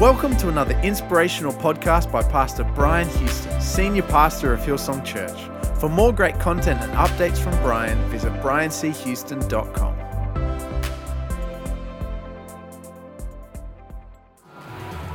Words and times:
Welcome 0.00 0.36
to 0.36 0.50
another 0.50 0.78
inspirational 0.80 1.54
podcast 1.54 2.12
by 2.12 2.22
Pastor 2.22 2.64
Brian 2.74 3.08
Houston, 3.08 3.58
Senior 3.62 4.02
Pastor 4.02 4.52
of 4.52 4.60
Hillsong 4.60 5.02
Church. 5.06 5.48
For 5.80 5.88
more 5.88 6.12
great 6.12 6.38
content 6.38 6.82
and 6.82 6.92
updates 6.92 7.38
from 7.38 7.52
Brian, 7.62 7.98
visit 8.10 8.30
brianchouston.com. 8.42 9.98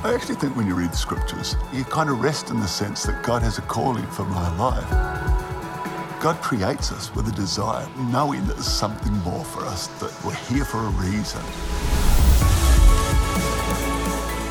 I 0.04 0.16
actually 0.16 0.36
think 0.38 0.55
when 0.55 0.66
you 0.66 0.73
read 0.73 0.91
the 0.91 0.98
scriptures, 0.98 1.55
you 1.71 1.84
kind 1.84 2.09
of 2.09 2.20
rest 2.20 2.50
in 2.50 2.59
the 2.59 2.68
sense 2.68 3.04
that 3.04 3.21
God 3.21 3.43
has 3.43 3.59
a 3.59 3.61
calling 3.61 4.07
for 4.07 4.25
my 4.25 4.57
life. 4.57 4.89
God 6.20 6.41
creates 6.41 6.91
us 6.91 7.13
with 7.13 7.27
a 7.27 7.32
desire, 7.34 7.88
knowing 8.11 8.48
that 8.48 8.55
there's 8.55 8.66
something 8.66 9.13
more 9.20 9.45
for 9.45 9.63
us, 9.63 9.86
that 10.00 10.25
we're 10.25 10.34
here 10.34 10.66
for 10.66 10.79
a 10.79 10.89
reason. 10.89 12.01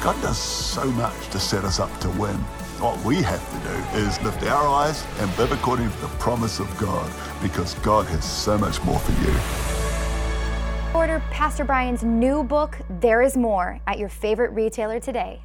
God 0.01 0.21
does 0.23 0.39
so 0.39 0.91
much 0.93 1.29
to 1.29 1.39
set 1.39 1.63
us 1.65 1.79
up 1.79 1.95
to 2.01 2.09
win. 2.11 2.37
What 2.81 2.99
we 3.05 3.17
have 3.17 3.45
to 3.53 3.69
do 3.69 3.99
is 3.99 4.19
lift 4.23 4.43
our 4.45 4.67
eyes 4.67 5.05
and 5.19 5.37
live 5.37 5.53
according 5.53 5.91
to 5.91 6.01
the 6.01 6.09
promise 6.19 6.59
of 6.59 6.75
God 6.79 7.13
because 7.43 7.75
God 7.75 8.07
has 8.07 8.25
so 8.25 8.57
much 8.57 8.83
more 8.83 8.99
for 8.99 9.13
you. 9.23 10.99
Order 10.99 11.23
Pastor 11.31 11.67
Brian's 11.67 12.03
new 12.03 12.43
book, 12.43 12.79
There 13.01 13.21
Is 13.21 13.37
More, 13.37 13.79
at 13.87 13.99
your 13.99 14.09
favorite 14.09 14.53
retailer 14.53 15.01
today. 15.01 15.43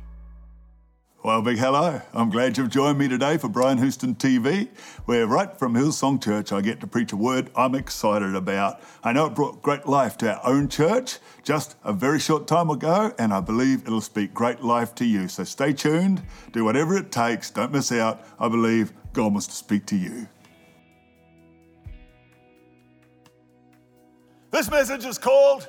Well, 1.25 1.41
big 1.41 1.57
hello. 1.57 1.99
I'm 2.13 2.29
glad 2.29 2.55
you've 2.55 2.69
joined 2.69 2.99
me 2.99 3.07
today 3.07 3.37
for 3.37 3.49
Brian 3.49 3.79
Houston 3.79 4.13
TV, 4.13 4.67
where 5.05 5.25
right 5.25 5.57
from 5.57 5.73
Hillsong 5.73 6.23
Church 6.23 6.51
I 6.51 6.61
get 6.61 6.79
to 6.81 6.85
preach 6.85 7.13
a 7.13 7.17
word 7.17 7.49
I'm 7.55 7.73
excited 7.73 8.35
about. 8.35 8.79
I 9.03 9.11
know 9.11 9.25
it 9.25 9.33
brought 9.33 9.59
great 9.63 9.87
life 9.87 10.19
to 10.19 10.35
our 10.35 10.47
own 10.47 10.69
church 10.69 11.17
just 11.41 11.77
a 11.83 11.93
very 11.93 12.19
short 12.19 12.45
time 12.45 12.69
ago, 12.69 13.11
and 13.17 13.33
I 13.33 13.41
believe 13.41 13.87
it'll 13.87 14.01
speak 14.01 14.35
great 14.35 14.61
life 14.61 14.93
to 14.95 15.05
you. 15.05 15.27
So 15.27 15.43
stay 15.43 15.73
tuned, 15.73 16.21
do 16.51 16.63
whatever 16.63 16.95
it 16.95 17.11
takes, 17.11 17.49
don't 17.49 17.71
miss 17.71 17.91
out. 17.91 18.23
I 18.39 18.47
believe 18.47 18.93
God 19.11 19.31
wants 19.31 19.47
to 19.47 19.55
speak 19.55 19.87
to 19.87 19.95
you. 19.95 20.27
This 24.51 24.69
message 24.69 25.05
is 25.05 25.17
called 25.17 25.67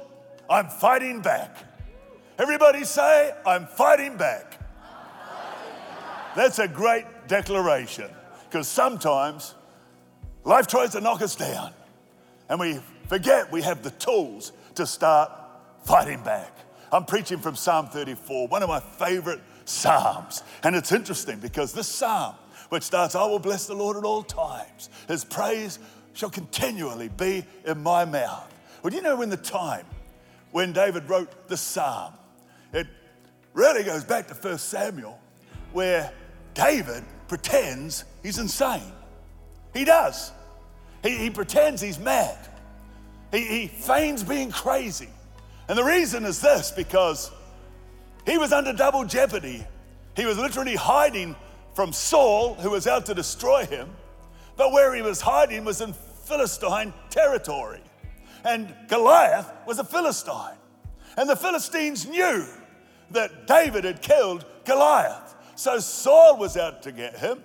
I'm 0.50 0.68
Fighting 0.68 1.22
Back. 1.22 1.56
Everybody 2.38 2.84
say, 2.84 3.32
I'm 3.46 3.64
fighting 3.66 4.18
back. 4.18 4.55
That's 6.36 6.58
a 6.58 6.68
great 6.68 7.06
declaration 7.28 8.10
because 8.44 8.68
sometimes 8.68 9.54
life 10.44 10.66
tries 10.66 10.90
to 10.90 11.00
knock 11.00 11.22
us 11.22 11.34
down 11.34 11.72
and 12.50 12.60
we 12.60 12.78
forget 13.08 13.50
we 13.50 13.62
have 13.62 13.82
the 13.82 13.90
tools 13.92 14.52
to 14.74 14.86
start 14.86 15.32
fighting 15.84 16.22
back. 16.22 16.52
I'm 16.92 17.06
preaching 17.06 17.38
from 17.38 17.56
Psalm 17.56 17.86
34, 17.86 18.48
one 18.48 18.62
of 18.62 18.68
my 18.68 18.80
favorite 18.80 19.40
Psalms. 19.64 20.42
And 20.62 20.76
it's 20.76 20.92
interesting 20.92 21.40
because 21.40 21.72
this 21.72 21.88
Psalm, 21.88 22.34
which 22.68 22.82
starts, 22.82 23.14
I 23.14 23.24
will 23.24 23.38
bless 23.38 23.66
the 23.66 23.74
Lord 23.74 23.96
at 23.96 24.04
all 24.04 24.22
times, 24.22 24.90
his 25.08 25.24
praise 25.24 25.78
shall 26.12 26.30
continually 26.30 27.08
be 27.08 27.46
in 27.64 27.82
my 27.82 28.04
mouth. 28.04 28.52
Well, 28.82 28.90
do 28.90 28.96
you 28.96 29.02
know 29.02 29.16
when 29.16 29.30
the 29.30 29.38
time 29.38 29.86
when 30.52 30.74
David 30.74 31.08
wrote 31.08 31.48
the 31.48 31.56
Psalm? 31.56 32.12
It 32.74 32.86
really 33.54 33.84
goes 33.84 34.04
back 34.04 34.28
to 34.28 34.34
1 34.34 34.58
Samuel, 34.58 35.18
where 35.72 36.12
David 36.56 37.04
pretends 37.28 38.04
he's 38.22 38.38
insane. 38.38 38.92
He 39.74 39.84
does. 39.84 40.32
He, 41.02 41.10
he 41.16 41.30
pretends 41.30 41.80
he's 41.80 41.98
mad. 41.98 42.38
He, 43.30 43.44
he 43.44 43.66
feigns 43.68 44.24
being 44.24 44.50
crazy. 44.50 45.10
And 45.68 45.76
the 45.76 45.84
reason 45.84 46.24
is 46.24 46.40
this 46.40 46.70
because 46.70 47.30
he 48.26 48.38
was 48.38 48.52
under 48.52 48.72
double 48.72 49.04
jeopardy. 49.04 49.66
He 50.16 50.24
was 50.24 50.38
literally 50.38 50.76
hiding 50.76 51.36
from 51.74 51.92
Saul, 51.92 52.54
who 52.54 52.70
was 52.70 52.86
out 52.86 53.04
to 53.06 53.14
destroy 53.14 53.66
him, 53.66 53.90
but 54.56 54.72
where 54.72 54.94
he 54.94 55.02
was 55.02 55.20
hiding 55.20 55.64
was 55.64 55.82
in 55.82 55.92
Philistine 55.92 56.94
territory. 57.10 57.82
And 58.44 58.74
Goliath 58.88 59.52
was 59.66 59.78
a 59.78 59.84
Philistine. 59.84 60.56
And 61.18 61.28
the 61.28 61.36
Philistines 61.36 62.06
knew 62.06 62.46
that 63.10 63.46
David 63.46 63.84
had 63.84 64.00
killed 64.00 64.46
Goliath. 64.64 65.25
So 65.56 65.78
Saul 65.78 66.36
was 66.38 66.56
out 66.56 66.82
to 66.82 66.92
get 66.92 67.16
him. 67.16 67.42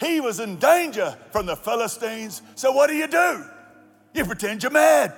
He 0.00 0.20
was 0.20 0.40
in 0.40 0.56
danger 0.56 1.16
from 1.30 1.46
the 1.46 1.56
Philistines. 1.56 2.42
So 2.54 2.72
what 2.72 2.88
do 2.88 2.94
you 2.94 3.06
do? 3.06 3.44
You 4.14 4.24
pretend 4.24 4.62
you're 4.62 4.72
mad. 4.72 5.14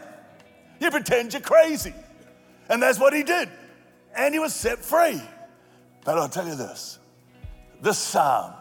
You 0.81 0.91
pretend 0.91 1.33
you're 1.33 1.43
crazy. 1.43 1.95
And 2.69 2.83
that's 2.83 2.99
what 2.99 3.12
he 3.12 3.23
did. 3.23 3.49
And 4.17 4.33
he 4.33 4.41
was 4.41 4.55
set 4.55 4.79
free. 4.79 5.21
But 6.05 6.19
I'll 6.19 6.29
tell 6.29 6.47
you 6.47 6.55
this 6.55 6.99
this 7.83 7.99
psalm, 7.99 8.55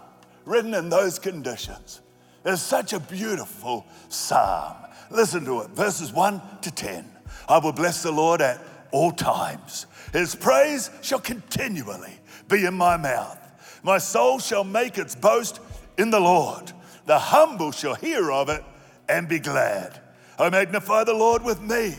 written 0.45 0.73
in 0.73 0.89
those 0.89 1.19
conditions, 1.19 2.01
is 2.45 2.61
such 2.61 2.93
a 2.93 2.99
beautiful 2.99 3.85
psalm. 4.09 4.75
Listen 5.09 5.45
to 5.45 5.61
it, 5.61 5.69
verses 5.69 6.11
1 6.11 6.41
to 6.61 6.71
10. 6.71 7.09
I 7.47 7.59
will 7.59 7.71
bless 7.71 8.03
the 8.03 8.11
Lord 8.11 8.41
at 8.41 8.59
all 8.91 9.11
times. 9.11 9.85
His 10.11 10.35
praise 10.35 10.89
shall 11.01 11.19
continually 11.19 12.19
be 12.47 12.65
in 12.65 12.73
my 12.73 12.97
mouth. 12.97 13.44
My 13.85 13.99
soul 13.99 14.39
shall 14.39 14.63
make 14.63 14.97
its 14.97 15.13
boast 15.13 15.59
in 15.99 16.09
the 16.09 16.19
Lord. 16.19 16.71
The 17.05 17.19
humble 17.19 17.71
shall 17.71 17.93
hear 17.93 18.31
of 18.31 18.49
it 18.49 18.63
and 19.07 19.29
be 19.29 19.37
glad. 19.37 20.01
I 20.39 20.49
magnify 20.49 21.03
the 21.03 21.13
Lord 21.13 21.43
with 21.43 21.61
me, 21.61 21.93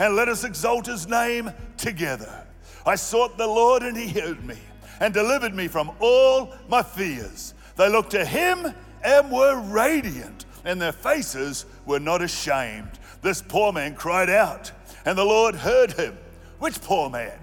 and 0.00 0.16
let 0.16 0.28
us 0.28 0.42
exalt 0.42 0.86
his 0.86 1.06
name 1.06 1.52
together. 1.76 2.44
I 2.84 2.96
sought 2.96 3.38
the 3.38 3.46
Lord, 3.46 3.84
and 3.84 3.96
he 3.96 4.08
heard 4.08 4.44
me 4.44 4.56
and 4.98 5.14
delivered 5.14 5.54
me 5.54 5.68
from 5.68 5.92
all 6.00 6.52
my 6.68 6.82
fears. 6.82 7.54
They 7.76 7.88
looked 7.88 8.10
to 8.10 8.24
him 8.24 8.74
and 9.04 9.30
were 9.30 9.60
radiant, 9.60 10.46
and 10.64 10.82
their 10.82 10.90
faces 10.90 11.64
were 11.86 12.00
not 12.00 12.22
ashamed. 12.22 12.98
This 13.22 13.40
poor 13.40 13.72
man 13.72 13.94
cried 13.94 14.30
out, 14.30 14.72
and 15.04 15.16
the 15.16 15.24
Lord 15.24 15.54
heard 15.54 15.92
him. 15.92 16.18
Which 16.58 16.80
poor 16.82 17.08
man? 17.08 17.38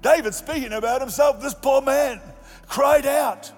David 0.00 0.32
speaking 0.32 0.72
about 0.72 1.02
himself, 1.02 1.42
this 1.42 1.52
poor 1.52 1.82
man 1.82 2.18
cried 2.66 3.06
out, 3.06 3.52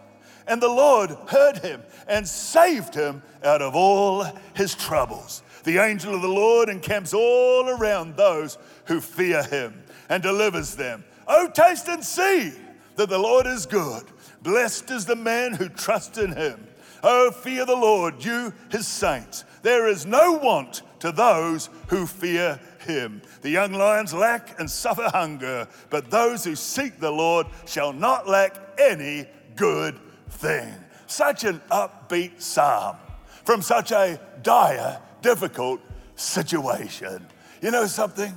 and 0.46 0.60
the 0.60 0.69
Lord 0.69 1.10
heard 1.28 1.58
him 1.58 1.82
and 2.06 2.26
saved 2.26 2.94
him 2.94 3.22
out 3.44 3.62
of 3.62 3.74
all 3.74 4.26
his 4.54 4.74
troubles. 4.74 5.42
The 5.64 5.78
angel 5.78 6.14
of 6.14 6.22
the 6.22 6.28
Lord 6.28 6.69
encamps 6.69 7.12
all 7.12 7.68
around 7.68 8.16
those 8.16 8.58
who 8.86 9.00
fear 9.00 9.42
him 9.42 9.82
and 10.08 10.22
delivers 10.22 10.76
them. 10.76 11.04
Oh, 11.26 11.50
taste 11.50 11.88
and 11.88 12.02
see 12.02 12.52
that 12.97 13.08
the 13.08 13.18
Lord 13.18 13.47
is 13.47 13.66
good. 13.66 14.04
Blessed 14.42 14.91
is 14.91 15.04
the 15.04 15.16
man 15.16 15.54
who 15.54 15.68
trusts 15.68 16.16
in 16.16 16.32
him. 16.32 16.66
Oh, 17.02 17.30
fear 17.30 17.64
the 17.64 17.76
Lord, 17.76 18.24
you 18.24 18.52
his 18.70 18.86
saints. 18.86 19.44
There 19.62 19.86
is 19.86 20.06
no 20.06 20.32
want 20.32 20.82
to 21.00 21.12
those 21.12 21.68
who 21.88 22.06
fear 22.06 22.58
him. 22.83 23.22
The 23.43 23.50
young 23.50 23.72
lions 23.72 24.12
lack 24.15 24.59
and 24.59 24.71
suffer 24.71 25.09
hunger, 25.12 25.69
but 25.91 26.11
those 26.11 26.44
who 26.44 26.55
seek 26.55 26.99
the 26.99 27.11
Lord 27.11 27.47
shall 27.66 27.93
not 27.93 28.28
lack 28.28 28.56
any 28.78 29.27
good 29.56 29.99
thing. 30.31 30.75
Such 31.06 31.44
an 31.44 31.61
upbeat 31.71 32.41
psalm 32.41 32.97
from 33.44 33.62
such 33.62 33.93
a 33.93 34.21
dire, 34.43 35.00
difficult 35.22 35.81
situation. 36.16 37.27
You 37.62 37.71
know 37.71 37.87
something? 37.87 38.34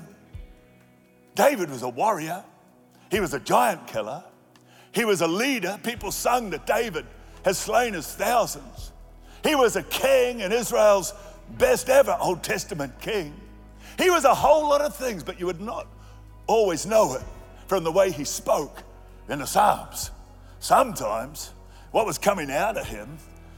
David 1.36 1.70
was 1.70 1.84
a 1.84 1.90
warrior, 1.90 2.44
he 3.10 3.20
was 3.20 3.34
a 3.34 3.40
giant 3.40 3.88
killer, 3.88 4.24
he 4.92 5.06
was 5.06 5.22
a 5.22 5.28
leader. 5.28 5.80
People 5.84 6.12
sung 6.12 6.50
that 6.52 6.66
David 6.66 7.06
has 7.44 7.58
slain 7.58 7.94
his 7.94 8.08
thousands. 8.08 8.92
He 9.44 9.56
was 9.56 9.76
a 9.76 9.84
king 9.84 10.42
and 10.42 10.54
Israel's 10.54 11.14
best 11.58 11.90
ever 11.90 12.18
Old 12.20 12.44
Testament 12.44 13.00
king. 13.00 13.34
He 13.98 14.10
was 14.10 14.26
a 14.26 14.34
whole 14.34 14.70
lot 14.70 14.82
of 14.82 14.96
things, 14.96 15.24
but 15.24 15.40
you 15.40 15.46
would 15.46 15.62
not 15.62 15.88
always 16.48 16.86
know 16.86 17.14
it 17.14 17.24
from 17.68 17.84
the 17.84 17.92
way 17.92 18.12
he 18.12 18.24
spoke 18.24 18.84
in 19.30 19.40
the 19.40 19.48
Psalms. 19.48 20.12
Sometimes 20.60 21.54
what 21.92 22.06
was 22.06 22.18
coming 22.18 22.52
out 22.52 22.78
of 22.78 22.88
him, 22.88 23.18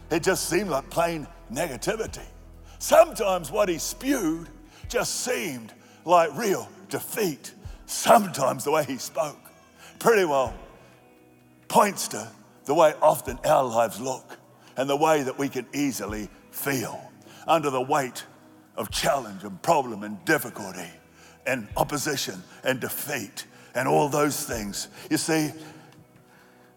it 0.09 0.23
just 0.23 0.49
seemed 0.49 0.69
like 0.69 0.89
plain 0.89 1.27
negativity. 1.51 2.25
Sometimes 2.79 3.51
what 3.51 3.69
he 3.69 3.77
spewed 3.77 4.49
just 4.89 5.21
seemed 5.21 5.73
like 6.05 6.35
real 6.37 6.69
defeat. 6.89 7.53
Sometimes 7.85 8.63
the 8.63 8.71
way 8.71 8.83
he 8.85 8.97
spoke 8.97 9.39
pretty 9.99 10.25
well 10.25 10.53
points 11.67 12.09
to 12.09 12.29
the 12.65 12.73
way 12.73 12.93
often 13.01 13.39
our 13.45 13.63
lives 13.63 13.99
look 13.99 14.37
and 14.77 14.89
the 14.89 14.95
way 14.95 15.23
that 15.23 15.37
we 15.37 15.49
can 15.49 15.65
easily 15.73 16.29
feel 16.51 17.11
under 17.47 17.69
the 17.69 17.81
weight 17.81 18.25
of 18.75 18.89
challenge 18.91 19.43
and 19.43 19.61
problem 19.61 20.03
and 20.03 20.23
difficulty 20.25 20.89
and 21.45 21.67
opposition 21.77 22.41
and 22.63 22.79
defeat 22.79 23.45
and 23.75 23.87
all 23.87 24.09
those 24.09 24.45
things. 24.45 24.87
You 25.09 25.17
see, 25.17 25.51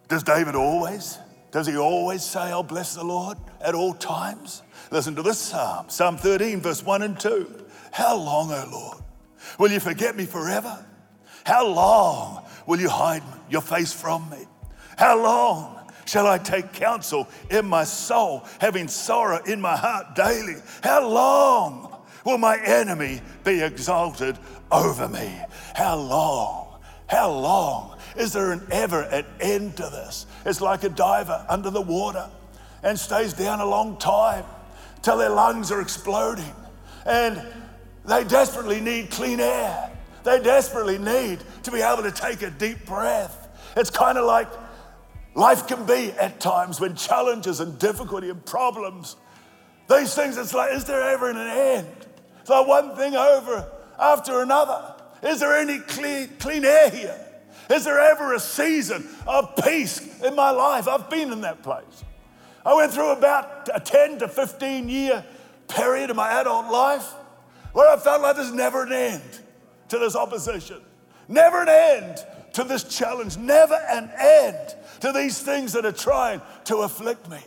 does 0.08 0.22
David 0.22 0.54
always? 0.54 1.19
Does 1.50 1.66
he 1.66 1.76
always 1.76 2.22
say, 2.22 2.40
I'll 2.40 2.62
bless 2.62 2.94
the 2.94 3.04
Lord 3.04 3.38
at 3.60 3.75
all 3.75 3.94
times? 3.94 4.62
Listen 4.90 5.14
to 5.16 5.22
this 5.22 5.38
psalm, 5.38 5.88
Psalm 5.88 6.16
13, 6.16 6.60
verse 6.60 6.84
1 6.84 7.02
and 7.02 7.19
2. 7.19 7.64
How 7.93 8.16
long, 8.16 8.52
O 8.52 8.69
Lord, 8.70 8.99
will 9.58 9.70
you 9.70 9.81
forget 9.81 10.16
me 10.16 10.26
forever? 10.26 10.84
How 11.44 11.66
long 11.66 12.44
will 12.66 12.81
you 12.81 12.88
hide 12.88 13.22
your 13.49 13.62
face 13.62 13.92
from 13.92 14.28
me? 14.31 14.46
How 14.99 15.20
long 15.22 15.90
shall 16.04 16.26
I 16.26 16.38
take 16.38 16.72
counsel 16.72 17.28
in 17.50 17.66
my 17.66 17.84
soul, 17.84 18.44
having 18.60 18.88
sorrow 18.88 19.42
in 19.44 19.60
my 19.60 19.76
heart 19.76 20.14
daily? 20.14 20.56
How 20.82 21.08
long 21.08 21.86
will 22.26 22.38
my 22.38 22.58
enemy 22.58 23.20
be 23.44 23.62
exalted 23.62 24.37
over 24.73 25.08
me? 25.08 25.32
How 25.75 25.96
long? 25.96 26.81
How 27.06 27.31
long? 27.31 27.96
Is 28.17 28.32
there 28.32 28.50
an 28.50 28.67
ever 28.73 29.02
an 29.02 29.25
end 29.40 29.76
to 29.76 29.84
this? 29.84 30.26
It's 30.44 30.61
like 30.61 30.82
a 30.82 30.88
diver 30.88 31.46
under 31.49 31.70
the 31.70 31.81
water 31.81 32.28
and 32.82 32.99
stays 32.99 33.32
down 33.32 33.61
a 33.61 33.64
long 33.64 33.96
time 33.99 34.44
till 35.02 35.17
their 35.17 35.31
lungs 35.31 35.70
are 35.70 35.81
exploding. 35.81 36.52
And 37.06 37.40
they 38.05 38.25
desperately 38.25 38.81
need 38.81 39.11
clean 39.12 39.38
air. 39.38 39.90
They 40.25 40.43
desperately 40.43 40.99
need 40.99 41.38
to 41.62 41.70
be 41.70 41.81
able 41.81 42.02
to 42.02 42.11
take 42.11 42.43
a 42.43 42.50
deep 42.50 42.84
breath. 42.87 43.49
It's 43.76 43.90
kind 43.90 44.19
of 44.19 44.25
like 44.25 44.49
life 45.37 45.69
can 45.69 45.87
be 45.87 46.11
at 46.12 46.40
times 46.40 46.81
when 46.81 46.96
challenges 46.96 47.61
and 47.61 47.78
difficulty 47.78 48.31
and 48.31 48.44
problems, 48.44 49.14
these 49.88 50.14
things, 50.14 50.37
it's 50.37 50.52
like, 50.52 50.75
is 50.75 50.84
there 50.84 51.02
ever 51.02 51.31
an 51.31 51.37
end? 51.37 52.06
Like 52.48 52.66
one 52.66 52.96
thing 52.96 53.14
over 53.14 53.70
after 53.98 54.43
another. 54.43 54.94
Is 55.22 55.40
there 55.40 55.56
any 55.56 55.78
clean, 55.81 56.28
clean 56.38 56.64
air 56.64 56.90
here? 56.90 57.19
Is 57.70 57.84
there 57.84 57.98
ever 57.98 58.34
a 58.34 58.40
season 58.40 59.08
of 59.26 59.56
peace 59.56 60.22
in 60.22 60.37
my 60.37 60.50
life? 60.50 60.87
I've 60.87 61.10
been 61.10 61.32
in 61.32 61.40
that 61.40 61.62
place. 61.62 62.04
I 62.64 62.75
went 62.75 62.93
through 62.93 63.12
about 63.12 63.69
a 63.75 63.81
10 63.81 64.19
to 64.20 64.28
15 64.28 64.88
year 64.88 65.25
period 65.69 66.10
in 66.10 66.16
my 66.16 66.40
adult 66.40 66.70
life 66.70 67.12
where 67.72 67.93
I 67.93 67.98
felt 67.98 68.22
like 68.22 68.37
there's 68.37 68.52
never 68.52 68.84
an 68.84 68.92
end 68.92 69.40
to 69.88 69.99
this 69.99 70.16
opposition, 70.16 70.81
never 71.28 71.62
an 71.62 71.69
end 71.69 72.25
to 72.54 72.64
this 72.64 72.84
challenge, 72.84 73.37
never 73.37 73.75
an 73.75 74.10
end 74.19 74.75
to 75.00 75.12
these 75.12 75.40
things 75.40 75.72
that 75.75 75.84
are 75.84 75.92
trying 75.92 76.40
to 76.64 76.78
afflict 76.78 77.28
me. 77.28 77.38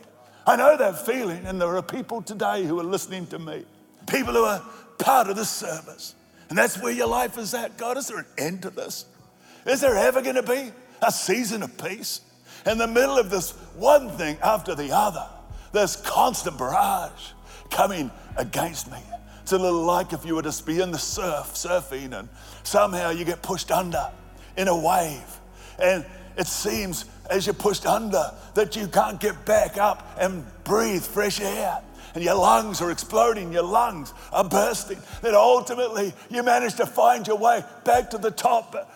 I 0.46 0.56
know 0.56 0.76
that 0.76 1.04
feeling, 1.04 1.44
and 1.46 1.60
there 1.60 1.76
are 1.76 1.82
people 1.82 2.22
today 2.22 2.64
who 2.64 2.78
are 2.78 2.84
listening 2.84 3.26
to 3.28 3.38
me, 3.38 3.64
people 4.06 4.32
who 4.32 4.44
are 4.44 4.62
part 5.00 5.28
of 5.28 5.36
the 5.36 5.44
service. 5.44 6.14
And 6.48 6.58
that's 6.58 6.80
where 6.80 6.92
your 6.92 7.06
life 7.06 7.38
is 7.38 7.54
at. 7.54 7.76
God, 7.76 7.96
is 7.96 8.08
there 8.08 8.18
an 8.18 8.26
end 8.38 8.62
to 8.62 8.70
this? 8.70 9.06
Is 9.66 9.80
there 9.80 9.96
ever 9.96 10.22
going 10.22 10.36
to 10.36 10.42
be 10.42 10.72
a 11.02 11.12
season 11.12 11.62
of 11.62 11.76
peace? 11.78 12.22
In 12.66 12.78
the 12.78 12.86
middle 12.86 13.18
of 13.18 13.30
this 13.30 13.52
one 13.76 14.10
thing 14.10 14.36
after 14.42 14.74
the 14.74 14.90
other, 14.92 15.26
there's 15.72 15.96
constant 15.96 16.58
barrage 16.58 17.32
coming 17.70 18.10
against 18.36 18.90
me. 18.90 18.98
It's 19.42 19.52
a 19.52 19.58
little 19.58 19.82
like 19.82 20.12
if 20.12 20.24
you 20.24 20.34
were 20.34 20.42
to 20.42 20.64
be 20.64 20.80
in 20.80 20.90
the 20.90 20.98
surf, 20.98 21.54
surfing, 21.54 22.18
and 22.18 22.28
somehow 22.62 23.10
you 23.10 23.24
get 23.24 23.42
pushed 23.42 23.70
under 23.70 24.10
in 24.56 24.68
a 24.68 24.76
wave. 24.76 25.40
And 25.80 26.04
it 26.36 26.46
seems 26.46 27.06
as 27.30 27.46
you're 27.46 27.54
pushed 27.54 27.86
under 27.86 28.32
that 28.54 28.76
you 28.76 28.88
can't 28.88 29.20
get 29.20 29.44
back 29.44 29.78
up 29.78 30.16
and 30.20 30.44
breathe 30.64 31.02
fresh 31.02 31.40
air. 31.40 31.80
And 32.14 32.24
your 32.24 32.34
lungs 32.34 32.80
are 32.80 32.90
exploding, 32.90 33.52
your 33.52 33.62
lungs 33.62 34.12
are 34.32 34.44
bursting. 34.44 34.98
That 35.22 35.34
ultimately 35.34 36.12
you 36.28 36.42
manage 36.42 36.74
to 36.76 36.86
find 36.86 37.26
your 37.26 37.38
way 37.38 37.62
back 37.84 38.10
to 38.10 38.18
the 38.18 38.30
top. 38.30 38.90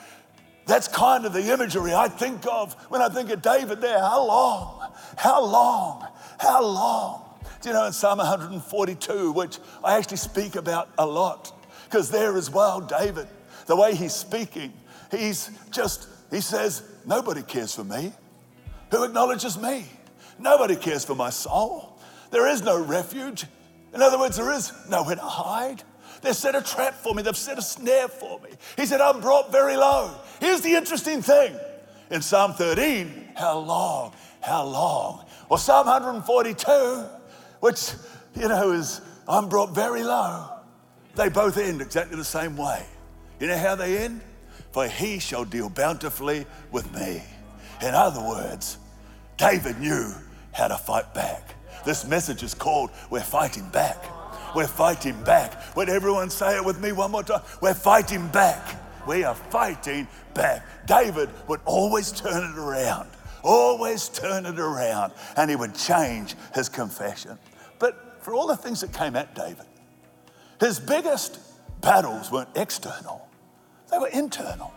That's 0.66 0.88
kind 0.88 1.26
of 1.26 1.32
the 1.32 1.52
imagery 1.52 1.94
I 1.94 2.08
think 2.08 2.46
of 2.46 2.75
when 2.88 3.02
I 3.02 3.08
think 3.08 3.31
of 3.31 3.43
David 3.43 3.81
there. 3.81 3.99
How 3.99 4.26
long? 4.26 4.93
How 5.16 5.44
long? 5.44 6.06
How 6.38 6.62
long? 6.62 7.22
Do 7.61 7.69
you 7.69 7.75
know 7.75 7.87
in 7.87 7.93
Psalm 7.93 8.19
142, 8.19 9.32
which 9.32 9.58
I 9.82 9.96
actually 9.96 10.19
speak 10.19 10.56
about 10.56 10.90
a 10.99 11.06
lot, 11.06 11.52
because 11.84 12.10
there 12.10 12.37
as 12.37 12.50
well, 12.50 12.81
David, 12.81 13.26
the 13.67 13.76
way 13.76 13.94
he's 13.94 14.14
speaking, 14.14 14.72
he's 15.10 15.50
just, 15.70 16.08
he 16.31 16.40
says, 16.40 16.82
Nobody 17.06 17.43
cares 17.43 17.75
for 17.75 17.84
me. 17.84 18.12
Who 18.90 19.05
acknowledges 19.05 19.58
me? 19.58 19.87
Nobody 20.38 20.76
cares 20.76 21.05
for 21.05 21.14
my 21.14 21.31
soul. 21.31 21.94
There 22.34 22.48
is 22.48 22.64
no 22.64 22.82
refuge. 22.82 23.46
In 23.94 24.02
other 24.02 24.19
words, 24.19 24.38
there 24.38 24.50
is 24.50 24.72
nowhere 24.90 25.14
to 25.14 25.22
hide. 25.22 25.84
They've 26.20 26.34
set 26.34 26.56
a 26.56 26.62
trap 26.62 26.94
for 26.94 27.14
me, 27.14 27.22
they've 27.22 27.36
set 27.36 27.58
a 27.58 27.62
snare 27.62 28.08
for 28.08 28.40
me. 28.40 28.48
He 28.76 28.86
said, 28.86 29.00
I'm 29.00 29.20
brought 29.20 29.52
very 29.52 29.76
low. 29.76 30.10
Here's 30.40 30.60
the 30.60 30.75
interesting 30.75 31.22
thing 31.22 31.54
in 32.10 32.20
Psalm 32.22 32.54
13, 32.54 33.28
how 33.36 33.58
long, 33.58 34.14
how 34.40 34.64
long? 34.64 35.25
Or 35.48 35.58
Psalm 35.58 35.86
142, 35.86 37.04
which, 37.60 37.92
you 38.34 38.48
know, 38.48 38.72
is 38.72 39.00
I'm 39.28 39.48
brought 39.48 39.72
very 39.72 40.02
low. 40.02 40.48
They 41.14 41.28
both 41.28 41.56
end 41.56 41.81
exactly 41.81 42.16
the 42.16 42.25
same 42.25 42.56
way. 42.56 42.84
You 43.38 43.46
know 43.46 43.58
how 43.58 43.76
they 43.76 43.98
end? 43.98 44.22
For 44.72 44.88
he 44.88 45.20
shall 45.20 45.44
deal 45.44 45.69
bountifully 45.69 46.46
with 46.72 46.92
me. 46.92 47.22
In 47.81 47.94
other 47.94 48.20
words, 48.20 48.78
David 49.36 49.78
knew 49.78 50.12
how 50.50 50.66
to 50.66 50.76
fight 50.76 51.14
back. 51.14 51.54
This 51.84 52.06
message 52.06 52.42
is 52.42 52.54
called 52.54 52.90
We're 53.10 53.20
Fighting 53.20 53.69
Back. 53.69 54.02
We're 54.54 54.66
fighting 54.69 55.20
back. 55.25 55.76
Would 55.76 55.88
everyone 55.88 56.31
say 56.31 56.56
it 56.56 56.64
with 56.64 56.81
me 56.81 56.92
one 56.92 57.10
more 57.10 57.25
time? 57.25 57.42
We're 57.60 57.75
fighting 57.75 58.28
back. 58.28 58.81
We 59.06 59.25
are 59.25 59.34
fighting 59.34 60.06
back. 60.32 60.64
David 60.86 61.28
would 61.48 61.60
always 61.64 62.12
turn 62.12 62.52
it 62.52 62.58
around, 62.58 63.10
always 63.42 64.08
turn 64.08 64.46
it 64.46 64.58
around, 64.58 65.12
and 65.36 65.50
he 65.50 65.56
would 65.56 65.75
change 65.75 66.36
his 66.54 66.69
confession. 66.69 67.38
But 67.78 68.22
for 68.22 68.32
all 68.32 68.46
the 68.46 68.56
things 68.56 68.81
that 68.81 68.92
came 68.92 69.16
at 69.16 69.34
David, 69.34 69.66
his 70.60 70.78
biggest 70.78 71.38
battles 71.81 72.31
weren't 72.31 72.50
external, 72.54 73.28
they 73.90 73.98
were 73.98 74.08
internal. 74.08 74.72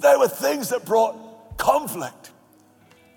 They 0.00 0.16
were 0.16 0.28
things 0.28 0.68
that 0.70 0.84
brought 0.84 1.56
conflict, 1.56 2.32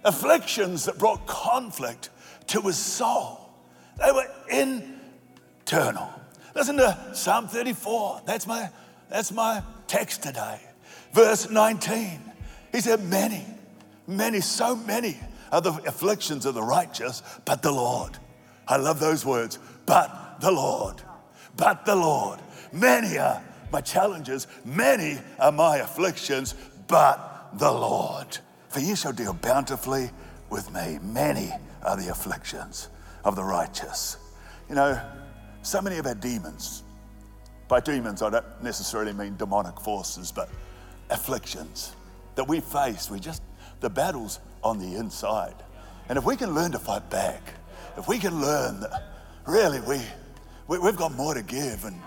afflictions 0.05 0.85
that 0.85 0.99
brought 0.99 1.25
conflict 1.25 2.11
to 2.47 2.61
his 2.61 2.77
soul. 2.77 3.49
They 3.97 4.11
were 4.11 4.27
internal. 4.49 6.09
Listen 6.55 6.77
to 6.77 6.97
Psalm 7.13 7.47
34. 7.47 8.21
That's 8.25 8.47
my, 8.47 8.69
that's 9.09 9.31
my 9.31 9.61
text 9.87 10.23
today. 10.23 10.59
Verse 11.13 11.49
19. 11.49 12.19
He 12.71 12.81
said, 12.81 13.03
Many, 13.03 13.45
many, 14.07 14.41
so 14.41 14.75
many 14.75 15.17
are 15.51 15.61
the 15.61 15.73
afflictions 15.87 16.45
of 16.45 16.53
the 16.53 16.63
righteous, 16.63 17.23
but 17.45 17.61
the 17.61 17.71
Lord. 17.71 18.17
I 18.67 18.77
love 18.77 18.99
those 18.99 19.25
words. 19.25 19.59
But 19.85 20.41
the 20.41 20.51
Lord. 20.51 21.01
But 21.55 21.85
the 21.85 21.95
Lord. 21.95 22.39
Many 22.71 23.17
are 23.17 23.41
my 23.71 23.81
challenges, 23.81 24.47
many 24.63 25.19
are 25.39 25.51
my 25.51 25.77
afflictions, 25.77 26.55
but 26.87 27.49
the 27.53 27.71
Lord. 27.71 28.37
For 28.69 28.79
you 28.79 28.95
shall 28.95 29.13
deal 29.13 29.33
bountifully 29.33 30.11
with 30.49 30.71
me. 30.73 30.99
Many 31.01 31.51
are 31.83 31.97
the 31.97 32.09
afflictions 32.09 32.89
of 33.23 33.35
the 33.35 33.43
righteous. 33.43 34.17
You 34.69 34.75
know, 34.75 35.01
so 35.61 35.81
many 35.81 35.97
of 35.97 36.05
our 36.05 36.15
demons, 36.15 36.83
by 37.67 37.79
demons, 37.79 38.21
I 38.21 38.29
don't 38.29 38.63
necessarily 38.63 39.13
mean 39.13 39.35
demonic 39.37 39.79
forces, 39.79 40.31
but 40.31 40.49
afflictions 41.09 41.95
that 42.35 42.47
we 42.47 42.59
face, 42.59 43.09
we 43.09 43.19
just, 43.19 43.41
the 43.79 43.89
battle's 43.89 44.39
on 44.63 44.79
the 44.79 44.95
inside. 44.97 45.55
And 46.09 46.17
if 46.17 46.25
we 46.25 46.35
can 46.35 46.53
learn 46.53 46.71
to 46.71 46.79
fight 46.79 47.09
back, 47.09 47.41
if 47.97 48.07
we 48.07 48.19
can 48.19 48.39
learn 48.39 48.79
that 48.81 49.03
really 49.45 49.79
we, 49.81 49.99
we, 50.67 50.77
have 50.85 50.97
got 50.97 51.13
more 51.13 51.33
to 51.33 51.41
give 51.41 51.85
and 51.85 51.99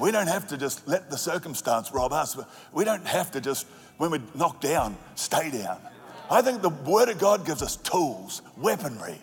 we 0.00 0.10
don't 0.10 0.26
have 0.26 0.48
to 0.48 0.56
just 0.56 0.86
let 0.86 1.10
the 1.10 1.16
circumstance 1.16 1.92
rob 1.92 2.12
us. 2.12 2.36
We 2.72 2.84
don't 2.84 3.06
have 3.06 3.30
to 3.32 3.40
just, 3.40 3.66
when 3.96 4.10
we're 4.10 4.22
knocked 4.34 4.62
down, 4.62 4.96
stay 5.14 5.50
down. 5.50 5.80
I 6.30 6.42
think 6.42 6.62
the 6.62 6.70
Word 6.70 7.08
of 7.08 7.18
God 7.18 7.44
gives 7.44 7.60
us 7.60 7.76
tools, 7.76 8.42
weaponry 8.56 9.18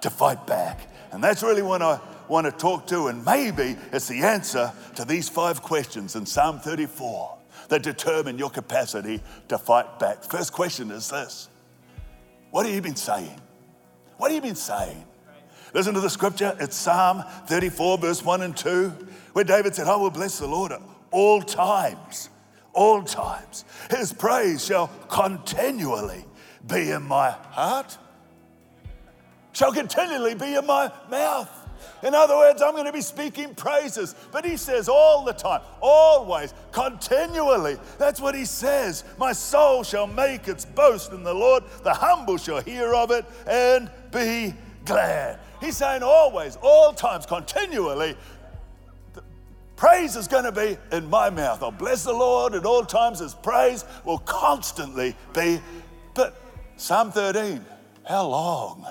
to 0.00 0.10
fight 0.10 0.46
back. 0.46 0.88
And 1.10 1.22
that's 1.22 1.42
really 1.42 1.62
what 1.62 1.82
I 1.82 1.98
want 2.28 2.46
to 2.46 2.52
talk 2.52 2.86
to. 2.88 3.08
And 3.08 3.24
maybe 3.24 3.76
it's 3.92 4.06
the 4.06 4.20
answer 4.22 4.72
to 4.94 5.04
these 5.04 5.28
five 5.28 5.60
questions 5.60 6.14
in 6.14 6.24
Psalm 6.24 6.60
34 6.60 7.36
that 7.68 7.82
determine 7.82 8.38
your 8.38 8.50
capacity 8.50 9.20
to 9.48 9.58
fight 9.58 9.98
back. 9.98 10.22
First 10.22 10.52
question 10.52 10.90
is 10.90 11.10
this 11.10 11.48
What 12.50 12.64
have 12.64 12.74
you 12.74 12.80
been 12.80 12.96
saying? 12.96 13.40
What 14.18 14.30
have 14.30 14.36
you 14.36 14.48
been 14.48 14.56
saying? 14.56 15.04
Listen 15.74 15.94
to 15.94 16.00
the 16.00 16.10
scripture. 16.10 16.56
It's 16.60 16.76
Psalm 16.76 17.24
34, 17.46 17.98
verse 17.98 18.22
1 18.22 18.42
and 18.42 18.56
2, 18.56 18.88
where 19.32 19.44
David 19.44 19.74
said, 19.74 19.88
I 19.88 19.96
will 19.96 20.10
bless 20.10 20.38
the 20.38 20.46
Lord 20.46 20.70
at 20.70 20.82
all 21.10 21.40
times. 21.40 22.28
All 22.74 23.02
times. 23.02 23.64
His 23.90 24.12
praise 24.12 24.64
shall 24.64 24.88
continually 25.08 26.24
be 26.66 26.90
in 26.90 27.02
my 27.02 27.30
heart, 27.30 27.96
shall 29.52 29.72
continually 29.72 30.34
be 30.34 30.54
in 30.54 30.66
my 30.66 30.90
mouth. 31.10 31.50
In 32.02 32.14
other 32.14 32.36
words, 32.36 32.62
I'm 32.62 32.72
going 32.72 32.86
to 32.86 32.92
be 32.92 33.00
speaking 33.00 33.54
praises. 33.54 34.14
But 34.32 34.44
he 34.44 34.56
says 34.56 34.88
all 34.88 35.24
the 35.24 35.32
time, 35.32 35.62
always, 35.80 36.52
continually. 36.72 37.76
That's 37.98 38.20
what 38.20 38.34
he 38.34 38.44
says. 38.44 39.04
My 39.18 39.32
soul 39.32 39.84
shall 39.84 40.06
make 40.06 40.48
its 40.48 40.64
boast 40.64 41.12
in 41.12 41.22
the 41.22 41.34
Lord. 41.34 41.64
The 41.82 41.94
humble 41.94 42.38
shall 42.38 42.60
hear 42.60 42.94
of 42.94 43.10
it 43.10 43.24
and 43.46 43.90
be 44.10 44.54
glad. 44.84 45.38
He's 45.60 45.76
saying 45.76 46.02
always, 46.02 46.58
all 46.60 46.92
times, 46.92 47.24
continually, 47.24 48.16
praise 49.76 50.16
is 50.16 50.26
going 50.26 50.44
to 50.44 50.52
be 50.52 50.76
in 50.90 51.08
my 51.08 51.30
mouth. 51.30 51.62
I'll 51.62 51.70
bless 51.70 52.02
the 52.04 52.12
Lord 52.12 52.54
at 52.54 52.64
all 52.64 52.84
times. 52.84 53.20
His 53.20 53.34
praise 53.34 53.84
will 54.04 54.18
constantly 54.18 55.14
be. 55.32 55.60
But 56.14 56.41
Psalm 56.82 57.12
13, 57.12 57.64
how 58.08 58.26
long? 58.26 58.84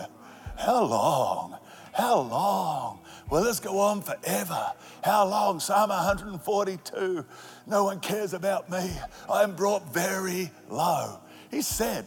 How 0.55 0.81
long? 0.81 1.57
How 1.91 2.21
long? 2.21 2.99
Will 3.29 3.43
this 3.43 3.59
go 3.59 3.79
on 3.79 4.01
forever? 4.01 4.71
How 5.03 5.27
long? 5.27 5.59
Psalm 5.59 5.89
142, 5.89 7.25
no 7.67 7.83
one 7.83 7.99
cares 7.99 8.33
about 8.33 8.69
me. 8.69 8.89
I 9.29 9.43
am 9.43 9.57
brought 9.57 9.93
very 9.93 10.51
low. 10.69 11.19
He 11.51 11.61
said, 11.61 12.05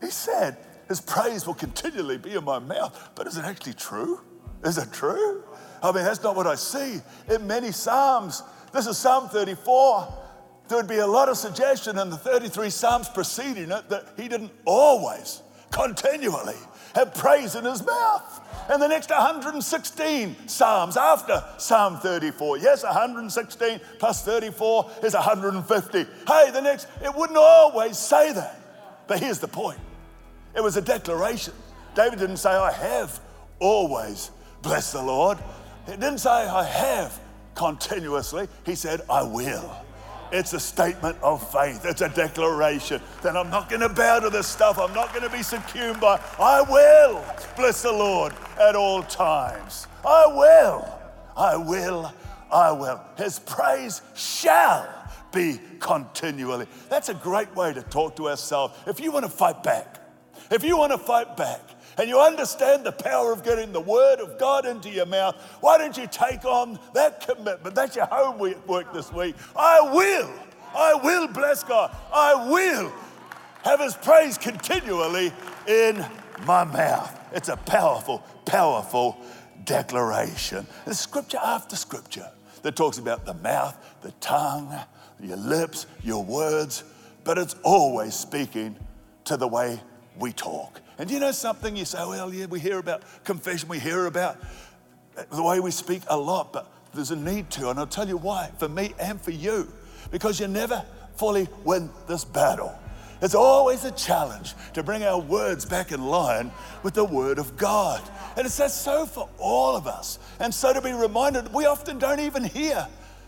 He 0.00 0.08
said, 0.08 0.56
His 0.88 1.02
praise 1.02 1.46
will 1.46 1.52
continually 1.52 2.16
be 2.16 2.32
in 2.32 2.44
my 2.44 2.58
mouth. 2.58 3.10
But 3.14 3.26
is 3.26 3.36
it 3.36 3.44
actually 3.44 3.74
true? 3.74 4.22
Is 4.64 4.78
it 4.78 4.90
true? 4.90 5.44
I 5.82 5.92
mean, 5.92 6.04
that's 6.04 6.22
not 6.22 6.34
what 6.34 6.46
I 6.46 6.54
see 6.54 7.02
in 7.28 7.46
many 7.46 7.72
Psalms. 7.72 8.42
This 8.72 8.86
is 8.86 8.96
Psalm 8.96 9.28
34. 9.28 10.23
There 10.68 10.78
would 10.78 10.88
be 10.88 10.98
a 10.98 11.06
lot 11.06 11.28
of 11.28 11.36
suggestion 11.36 11.98
in 11.98 12.10
the 12.10 12.16
33 12.16 12.70
Psalms 12.70 13.08
preceding 13.08 13.70
it 13.70 13.88
that 13.90 14.08
he 14.16 14.28
didn't 14.28 14.52
always, 14.64 15.42
continually 15.70 16.56
have 16.94 17.14
praise 17.14 17.54
in 17.54 17.64
his 17.64 17.84
mouth. 17.84 18.40
And 18.70 18.80
the 18.80 18.88
next 18.88 19.10
116 19.10 20.36
Psalms 20.48 20.96
after 20.96 21.44
Psalm 21.58 21.98
34. 21.98 22.58
Yes, 22.58 22.82
116 22.82 23.80
plus 23.98 24.24
34 24.24 24.90
is 25.02 25.12
150. 25.12 26.06
Hey, 26.26 26.50
the 26.50 26.62
next, 26.62 26.86
it 27.02 27.14
wouldn't 27.14 27.38
always 27.38 27.98
say 27.98 28.32
that. 28.32 28.60
But 29.06 29.20
here's 29.20 29.38
the 29.38 29.48
point 29.48 29.78
it 30.54 30.62
was 30.62 30.76
a 30.76 30.82
declaration. 30.82 31.52
David 31.94 32.18
didn't 32.18 32.38
say, 32.38 32.50
I 32.50 32.72
have 32.72 33.20
always 33.58 34.30
blessed 34.62 34.94
the 34.94 35.02
Lord. 35.02 35.38
He 35.86 35.92
didn't 35.92 36.18
say, 36.18 36.30
I 36.30 36.64
have 36.64 37.20
continuously. 37.54 38.48
He 38.64 38.74
said, 38.74 39.02
I 39.10 39.22
will. 39.22 39.83
It's 40.34 40.52
a 40.52 40.58
statement 40.58 41.16
of 41.22 41.48
faith. 41.52 41.84
It's 41.84 42.00
a 42.00 42.08
declaration 42.08 43.00
that 43.22 43.36
I'm 43.36 43.50
not 43.50 43.70
going 43.70 43.82
to 43.82 43.88
bow 43.88 44.18
to 44.18 44.30
this 44.30 44.48
stuff. 44.48 44.80
I'm 44.80 44.92
not 44.92 45.14
going 45.14 45.22
to 45.22 45.30
be 45.30 45.44
succumbed 45.44 46.00
by. 46.00 46.20
I 46.40 46.60
will 46.60 47.24
bless 47.56 47.82
the 47.82 47.92
Lord 47.92 48.32
at 48.60 48.74
all 48.74 49.04
times. 49.04 49.86
I 50.04 50.26
will. 50.26 50.98
I 51.36 51.56
will. 51.56 52.12
I 52.50 52.72
will. 52.72 53.00
His 53.16 53.38
praise 53.38 54.02
shall 54.16 54.88
be 55.32 55.60
continually. 55.78 56.66
That's 56.88 57.10
a 57.10 57.14
great 57.14 57.54
way 57.54 57.72
to 57.72 57.82
talk 57.82 58.16
to 58.16 58.28
ourselves. 58.28 58.76
If 58.88 58.98
you 58.98 59.12
want 59.12 59.26
to 59.26 59.30
fight 59.30 59.62
back, 59.62 60.00
if 60.50 60.64
you 60.64 60.76
want 60.76 60.90
to 60.90 60.98
fight 60.98 61.36
back, 61.36 61.60
and 61.98 62.08
you 62.08 62.20
understand 62.20 62.84
the 62.84 62.92
power 62.92 63.32
of 63.32 63.44
getting 63.44 63.72
the 63.72 63.80
word 63.80 64.20
of 64.20 64.38
God 64.38 64.66
into 64.66 64.90
your 64.90 65.06
mouth, 65.06 65.36
why 65.60 65.78
don't 65.78 65.96
you 65.96 66.06
take 66.06 66.44
on 66.44 66.78
that 66.92 67.26
commitment? 67.26 67.74
That's 67.74 67.96
your 67.96 68.06
homework 68.10 68.92
this 68.92 69.12
week. 69.12 69.36
I 69.56 69.80
will, 69.80 70.30
I 70.74 70.94
will 70.94 71.28
bless 71.28 71.62
God. 71.62 71.94
I 72.12 72.48
will 72.50 72.92
have 73.64 73.80
his 73.80 73.94
praise 73.94 74.36
continually 74.36 75.32
in 75.66 76.04
my 76.46 76.64
mouth. 76.64 77.18
It's 77.32 77.48
a 77.48 77.56
powerful, 77.56 78.22
powerful 78.44 79.18
declaration. 79.64 80.66
There's 80.84 81.00
scripture 81.00 81.38
after 81.42 81.76
scripture 81.76 82.30
that 82.62 82.76
talks 82.76 82.98
about 82.98 83.24
the 83.24 83.34
mouth, 83.34 83.76
the 84.02 84.12
tongue, 84.20 84.74
your 85.20 85.36
lips, 85.36 85.86
your 86.02 86.22
words, 86.22 86.84
but 87.24 87.38
it's 87.38 87.56
always 87.62 88.14
speaking 88.14 88.76
to 89.24 89.36
the 89.36 89.48
way 89.48 89.80
we 90.18 90.32
talk. 90.32 90.80
And 90.98 91.10
you 91.10 91.18
know 91.18 91.32
something? 91.32 91.76
You 91.76 91.84
say, 91.84 91.98
oh, 92.00 92.10
well, 92.10 92.32
yeah, 92.32 92.46
we 92.46 92.60
hear 92.60 92.78
about 92.78 93.02
confession, 93.24 93.68
we 93.68 93.78
hear 93.78 94.06
about 94.06 94.36
the 95.30 95.42
way 95.42 95.60
we 95.60 95.70
speak 95.70 96.02
a 96.08 96.16
lot, 96.16 96.52
but 96.52 96.70
there's 96.92 97.10
a 97.10 97.16
need 97.16 97.50
to. 97.50 97.70
And 97.70 97.78
I'll 97.78 97.86
tell 97.86 98.08
you 98.08 98.16
why, 98.16 98.50
for 98.58 98.68
me 98.68 98.94
and 99.00 99.20
for 99.20 99.30
you, 99.30 99.72
because 100.10 100.40
you 100.40 100.48
never 100.48 100.84
fully 101.16 101.48
win 101.64 101.90
this 102.06 102.24
battle. 102.24 102.78
It's 103.22 103.34
always 103.34 103.84
a 103.84 103.92
challenge 103.92 104.54
to 104.74 104.82
bring 104.82 105.04
our 105.04 105.20
words 105.20 105.64
back 105.64 105.92
in 105.92 106.04
line 106.04 106.50
with 106.82 106.94
the 106.94 107.04
Word 107.04 107.38
of 107.38 107.56
God. 107.56 108.02
And 108.36 108.44
it's 108.44 108.56
that's 108.56 108.74
so 108.74 109.06
for 109.06 109.28
all 109.38 109.76
of 109.76 109.86
us. 109.86 110.18
And 110.40 110.52
so 110.52 110.72
to 110.72 110.82
be 110.82 110.92
reminded, 110.92 111.52
we 111.54 111.64
often 111.66 111.98
don't 111.98 112.20
even 112.20 112.44
hear 112.44 112.86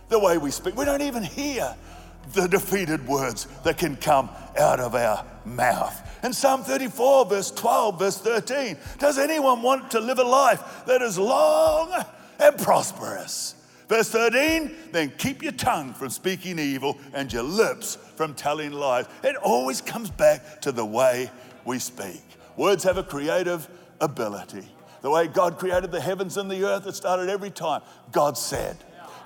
the 0.09 0.19
way 0.19 0.39
we 0.39 0.51
speak. 0.51 0.77
We 0.77 0.85
don't 0.85 1.03
even 1.03 1.23
hear 1.23 1.75
the 2.35 2.47
defeated 2.47 3.07
words 3.07 3.47
that 3.65 3.79
can 3.79 3.97
come 3.97 4.29
out 4.59 4.81
of 4.81 4.95
our 4.95 5.25
mouth. 5.45 6.03
In 6.27 6.33
Psalm 6.33 6.65
34, 6.65 7.27
verse 7.27 7.53
12, 7.53 8.01
verse 8.01 8.19
13, 8.19 8.77
does 8.99 9.17
anyone 9.17 9.63
want 9.63 9.93
to 9.93 10.01
live 10.01 10.19
a 10.19 10.25
life 10.25 10.85
that 10.87 11.01
is 11.01 11.17
long 11.21 12.05
and 12.41 12.59
prosperous? 12.59 13.55
Verse 13.89 14.11
13, 14.11 14.75
then 14.91 15.13
keep 15.19 15.41
your 15.41 15.53
tongue 15.53 15.95
from 15.95 16.11
speaking 16.11 16.59
evil 16.59 16.99
and 17.15 17.33
your 17.33 17.45
lips 17.45 17.95
from 18.17 18.35
telling 18.35 18.73
lies. 18.73 19.07
It 19.23 19.37
always 19.37 19.81
comes 19.81 20.11
back 20.11 20.61
to 20.63 20.73
the 20.73 20.85
way 20.85 21.31
we 21.65 21.79
speak. 21.79 22.25
Words 22.57 22.83
have 22.83 22.99
a 22.99 23.05
creative 23.05 23.69
ability. 24.01 24.65
The 25.03 25.11
way 25.11 25.29
God 25.29 25.59
created 25.59 25.93
the 25.93 26.01
heavens 26.01 26.37
and 26.39 26.51
the 26.51 26.65
earth, 26.65 26.89
it 26.89 26.97
started 26.97 27.29
every 27.29 27.51
time. 27.51 27.83
God 28.11 28.37
said, 28.37 28.77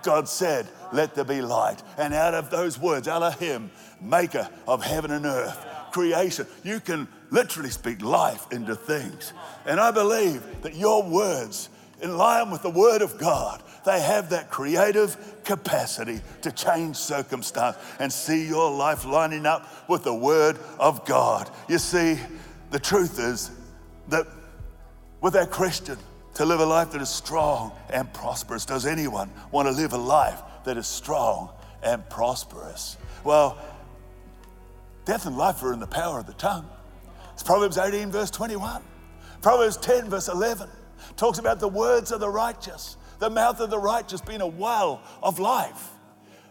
God 0.02 0.28
said, 0.28 0.69
let 0.92 1.14
there 1.14 1.25
be 1.25 1.40
light. 1.40 1.83
And 1.97 2.12
out 2.12 2.35
of 2.35 2.50
those 2.50 2.78
words, 2.78 3.09
Elohim, 3.09 3.71
maker 4.02 4.50
of 4.69 4.85
heaven 4.85 5.11
and 5.11 5.25
earth, 5.25 5.66
creation, 5.90 6.47
you 6.64 6.80
can 6.80 7.09
literally 7.30 7.70
speak 7.70 8.02
life 8.02 8.47
into 8.52 8.75
things. 8.75 9.32
And 9.66 9.80
I 9.80 9.90
believe 9.90 10.62
that 10.62 10.75
your 10.75 11.02
words, 11.02 11.68
in 12.02 12.16
line 12.16 12.50
with 12.50 12.62
the 12.62 12.70
word 12.70 13.02
of 13.02 13.18
God, 13.18 13.62
they 13.85 14.00
have 14.00 14.30
that 14.30 14.50
creative 14.50 15.16
capacity 15.44 16.20
to 16.42 16.52
change 16.52 16.97
circumstance 16.97 17.76
and 17.99 18.12
see 18.12 18.47
your 18.47 18.70
life 18.70 19.04
lining 19.04 19.47
up 19.47 19.88
with 19.88 20.04
the 20.04 20.14
word 20.14 20.59
of 20.78 21.04
God. 21.06 21.50
You 21.68 21.78
see, 21.78 22.18
the 22.70 22.78
truth 22.78 23.18
is 23.18 23.50
that 24.09 24.26
with 25.20 25.37
our 25.37 25.47
Christian, 25.47 25.97
to 26.35 26.44
live 26.44 26.61
a 26.61 26.64
life 26.64 26.92
that 26.92 27.02
is 27.02 27.09
strong 27.09 27.73
and 27.92 28.11
prosperous. 28.14 28.64
Does 28.64 28.87
anyone 28.87 29.30
want 29.50 29.68
to 29.68 29.73
live 29.73 29.92
a 29.92 29.99
life 29.99 30.40
that 30.64 30.76
is 30.76 30.87
strong 30.87 31.50
and 31.82 32.09
prosperous? 32.09 32.97
Well, 33.25 33.59
death 35.04 35.26
and 35.26 35.37
life 35.37 35.62
are 35.62 35.73
in 35.73 35.80
the 35.80 35.87
power 35.87 36.19
of 36.19 36.26
the 36.26 36.33
tongue. 36.35 36.69
It's 37.33 37.42
Proverbs 37.42 37.78
18, 37.78 38.11
verse 38.11 38.30
21. 38.30 38.83
Proverbs 39.42 39.76
10, 39.78 40.11
verse 40.11 40.28
11 40.28 40.69
talks 41.16 41.38
about 41.38 41.61
the 41.61 41.69
words 41.69 42.12
of 42.12 42.21
the 42.21 42.28
righteous, 42.28 42.97
the 43.19 43.30
mouth 43.30 43.61
of 43.61 43.71
the 43.71 43.78
righteous 43.78 44.21
being 44.21 44.40
a 44.40 44.47
well 44.47 45.02
of 45.23 45.38
life. 45.38 45.90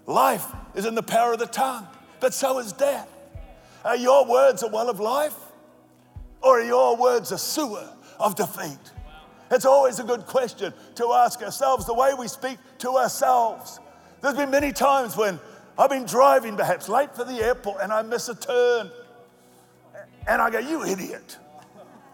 Life 0.06 0.46
is 0.75 0.86
in 0.86 0.96
the 0.96 1.03
power 1.03 1.34
of 1.34 1.39
the 1.39 1.46
tongue, 1.46 1.88
but 2.20 2.34
so 2.34 2.60
is 2.60 2.74
death. 2.74 3.08
Are 3.86 3.96
your 3.96 4.25
words 4.25 4.63
a 4.63 4.68
well 4.68 4.89
of 4.89 5.00
life? 5.00 5.36
Or 6.41 6.60
are 6.60 6.63
your 6.63 6.98
words 6.98 7.32
a 7.32 7.38
sewer 7.38 7.88
of 8.20 8.36
defeat? 8.36 8.77
It's 9.51 9.65
always 9.65 10.00
a 10.00 10.03
good 10.03 10.25
question 10.25 10.74
to 10.96 11.13
ask 11.13 11.41
ourselves 11.41 11.86
the 11.86 11.94
way 11.94 12.13
we 12.18 12.27
speak 12.27 12.58
to 12.79 12.98
ourselves. 12.98 13.79
There's 14.22 14.36
been 14.36 14.51
many 14.51 14.72
times 14.72 15.18
when 15.18 15.39
I've 15.79 15.89
been 15.89 16.05
driving, 16.05 16.57
perhaps 16.57 16.89
late 16.89 17.15
for 17.15 17.24
the 17.24 17.36
airport, 17.36 17.81
and 17.81 17.93
I 17.93 18.01
miss 18.01 18.27
a 18.27 18.36
turn. 18.36 18.91
And 20.27 20.41
I 20.41 20.50
go, 20.50 20.59
You 20.59 20.83
idiot. 20.83 21.38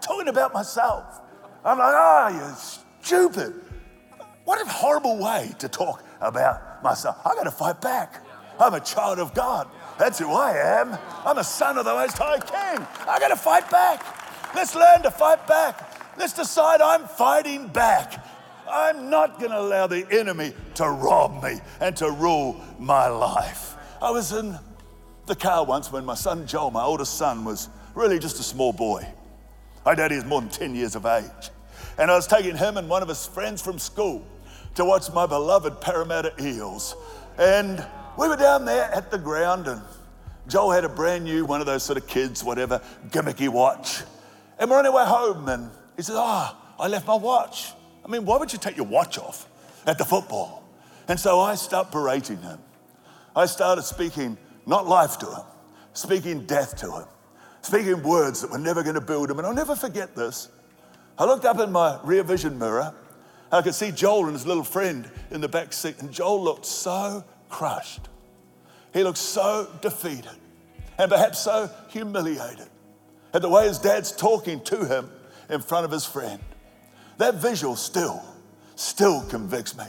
Talking 0.01 0.27
about 0.27 0.53
myself. 0.53 1.19
I'm 1.65 1.79
like, 1.79 1.93
Ah, 1.95 2.29
oh, 2.29 2.50
you 2.50 2.55
stupid. 3.01 3.55
What 4.43 4.62
a 4.62 4.69
horrible 4.69 5.17
way 5.17 5.51
to 5.57 5.67
talk 5.67 6.03
about 6.22 6.84
myself. 6.84 7.17
I 7.25 7.34
got 7.34 7.45
to 7.45 7.51
fight 7.51 7.81
back. 7.81 8.24
I'm 8.60 8.75
a 8.75 8.79
child 8.79 9.17
of 9.17 9.34
God. 9.34 9.67
That's 9.98 10.19
who 10.19 10.31
I 10.31 10.51
am. 10.51 10.95
I'm 11.25 11.39
a 11.39 11.43
son 11.43 11.79
of 11.79 11.86
the 11.86 11.93
Most 11.93 12.19
High 12.19 12.38
King. 12.38 12.86
I 13.07 13.19
got 13.19 13.29
to 13.29 13.36
fight 13.36 13.69
back. 13.72 14.53
Let's 14.53 14.75
learn 14.75 15.01
to 15.01 15.10
fight 15.10 15.48
back. 15.48 16.17
Let's 16.17 16.34
decide 16.34 16.81
I'm 16.81 17.07
fighting 17.07 17.67
back. 17.67 18.24
I'm 18.69 19.10
not 19.10 19.39
going 19.39 19.51
to 19.51 19.60
allow 19.60 19.88
the 19.88 20.05
enemy 20.12 20.53
to 20.75 20.89
rob 20.89 21.43
me 21.43 21.60
and 21.79 21.95
to 21.98 22.12
rule 22.12 22.62
my 22.79 23.07
life. 23.07 23.75
I 24.01 24.12
was 24.12 24.31
in 24.31 24.57
the 25.25 25.36
car 25.36 25.65
once 25.65 25.91
when 25.91 26.05
my 26.05 26.15
son 26.15 26.45
Joel, 26.48 26.72
my 26.72 26.84
oldest 26.84 27.17
son, 27.17 27.45
was 27.45 27.69
really 27.93 28.19
just 28.19 28.39
a 28.39 28.43
small 28.43 28.74
boy. 28.74 29.07
My 29.86 29.95
daddy 29.95 30.15
is 30.15 30.25
more 30.25 30.41
than 30.41 30.50
10 30.50 30.75
years 30.75 30.95
of 30.95 31.05
age. 31.05 31.50
And 31.98 32.12
I 32.12 32.15
was 32.15 32.27
taking 32.27 32.57
him 32.57 32.77
and 32.77 32.89
one 32.89 33.01
of 33.01 33.07
his 33.07 33.25
friends 33.25 33.62
from 33.62 33.79
school 33.79 34.25
to 34.75 34.84
watch 34.84 35.12
my 35.13 35.25
beloved 35.25 35.79
Parramatta 35.79 36.34
Eels. 36.41 36.95
And 37.38 37.86
we 38.17 38.27
were 38.27 38.36
down 38.36 38.65
there 38.65 38.91
at 38.93 39.12
the 39.12 39.17
ground, 39.17 39.67
and 39.67 39.81
Joel 40.48 40.72
had 40.72 40.86
a 40.86 40.89
brand 40.89 41.24
new, 41.24 41.45
one 41.45 41.62
of 41.62 41.65
those 41.65 41.84
sort 41.84 41.98
of 41.98 42.07
kids, 42.07 42.43
whatever, 42.43 42.81
gimmicky 43.10 43.50
watch. 43.50 44.03
And 44.60 44.69
we're 44.69 44.79
on 44.79 44.86
our 44.86 44.93
way 44.93 45.05
home, 45.05 45.48
and 45.50 45.69
he 45.95 46.01
says, 46.01 46.15
Ah, 46.17 46.57
oh, 46.77 46.84
I 46.84 46.88
left 46.88 47.07
my 47.07 47.15
watch. 47.15 47.74
I 48.05 48.07
mean, 48.07 48.24
why 48.24 48.38
would 48.38 48.53
you 48.53 48.59
take 48.59 48.77
your 48.77 48.85
watch 48.85 49.17
off 49.17 49.50
at 49.88 49.97
the 49.97 50.05
football? 50.05 50.63
And 51.07 51.19
so 51.19 51.39
I 51.39 51.55
start 51.55 51.91
berating 51.91 52.38
him. 52.38 52.59
I 53.35 53.47
started 53.47 53.81
speaking 53.81 54.38
not 54.65 54.88
life 54.88 55.17
to 55.19 55.25
him, 55.25 55.43
speaking 55.93 56.45
death 56.45 56.77
to 56.77 56.91
him, 56.91 57.05
speaking 57.62 58.03
words 58.03 58.41
that 58.41 58.51
were 58.51 58.59
never 58.59 58.83
going 58.83 58.95
to 58.95 59.01
build 59.01 59.29
him. 59.29 59.39
And 59.39 59.47
I'll 59.47 59.53
never 59.53 59.75
forget 59.75 60.15
this. 60.15 60.50
I 61.17 61.25
looked 61.25 61.45
up 61.45 61.59
in 61.59 61.71
my 61.71 62.00
rear 62.03 62.24
vision 62.24 62.59
mirror. 62.59 62.93
I 63.51 63.62
could 63.62 63.75
see 63.75 63.91
Joel 63.91 64.25
and 64.25 64.33
his 64.33 64.45
little 64.45 64.63
friend 64.63 65.09
in 65.31 65.41
the 65.41 65.47
back 65.47 65.74
seat, 65.74 66.00
and 66.00 66.12
Joel 66.12 66.43
looked 66.43 66.65
so 66.65 67.24
crushed. 67.50 68.09
He 68.93 69.03
looked 69.03 69.17
so 69.17 69.67
defeated 69.81 70.31
and 70.97 71.09
perhaps 71.12 71.39
so 71.39 71.69
humiliated. 71.89 72.67
at 73.33 73.41
the 73.41 73.50
way 73.50 73.67
his 73.67 73.79
dad's 73.79 74.13
talking 74.13 74.62
to 74.62 74.85
him 74.85 75.09
in 75.50 75.62
front 75.62 75.85
of 75.85 75.91
his 75.91 76.05
friend. 76.05 76.39
That 77.17 77.36
visual 77.36 77.75
still, 77.75 78.24
still 78.75 79.22
convicts 79.24 79.77
me 79.77 79.86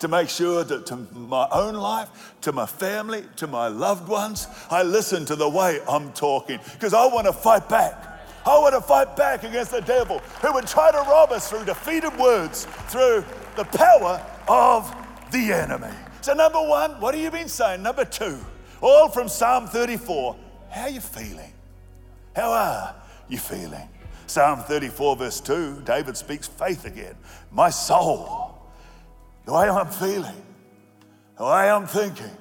to 0.00 0.08
make 0.08 0.28
sure 0.28 0.62
that 0.64 0.86
to 0.86 0.96
my 0.96 1.48
own 1.50 1.74
life, 1.74 2.34
to 2.42 2.52
my 2.52 2.66
family, 2.66 3.24
to 3.36 3.46
my 3.46 3.68
loved 3.68 4.08
ones, 4.08 4.46
I 4.70 4.82
listen 4.82 5.24
to 5.26 5.36
the 5.36 5.48
way 5.48 5.80
I'm 5.88 6.12
talking 6.12 6.60
because 6.72 6.92
I 6.92 7.06
want 7.06 7.26
to 7.26 7.32
fight 7.32 7.68
back. 7.68 8.02
I 8.44 8.58
want 8.58 8.74
to 8.74 8.80
fight 8.80 9.16
back 9.16 9.42
against 9.42 9.72
the 9.72 9.80
devil 9.80 10.20
who 10.40 10.52
would 10.52 10.66
try 10.66 10.92
to 10.92 10.98
rob 10.98 11.32
us 11.32 11.50
through 11.50 11.64
defeated 11.64 12.16
words, 12.16 12.66
through 12.88 13.24
the 13.56 13.64
power 13.64 14.24
of 14.48 14.94
the 15.32 15.52
enemy. 15.52 15.94
So, 16.20 16.32
number 16.34 16.60
one, 16.60 17.00
what 17.00 17.14
have 17.14 17.22
you 17.22 17.30
been 17.30 17.48
saying? 17.48 17.82
Number 17.82 18.04
two, 18.04 18.38
all 18.80 19.08
from 19.08 19.28
Psalm 19.28 19.66
34. 19.66 20.36
How 20.70 20.82
are 20.82 20.88
you 20.90 21.00
feeling? 21.00 21.52
How 22.36 22.52
are 22.52 22.94
you 23.28 23.38
feeling? 23.38 23.88
Psalm 24.26 24.60
34, 24.60 25.16
verse 25.16 25.40
2, 25.40 25.82
David 25.84 26.16
speaks 26.16 26.48
faith 26.48 26.84
again. 26.84 27.14
My 27.50 27.70
soul, 27.70 28.58
the 29.44 29.52
way 29.52 29.68
I'm 29.68 29.88
feeling, 29.88 30.42
the 31.38 31.44
way 31.44 31.70
I'm 31.70 31.86
thinking, 31.86 32.36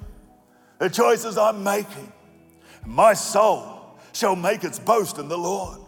the 0.80 0.90
choices 0.90 1.38
I'm 1.38 1.64
making, 1.64 2.12
my 2.86 3.14
soul 3.14 3.98
shall 4.14 4.36
make 4.36 4.64
its 4.64 4.80
boast 4.80 5.18
in 5.18 5.28
the 5.28 5.38
Lord. 5.38 5.80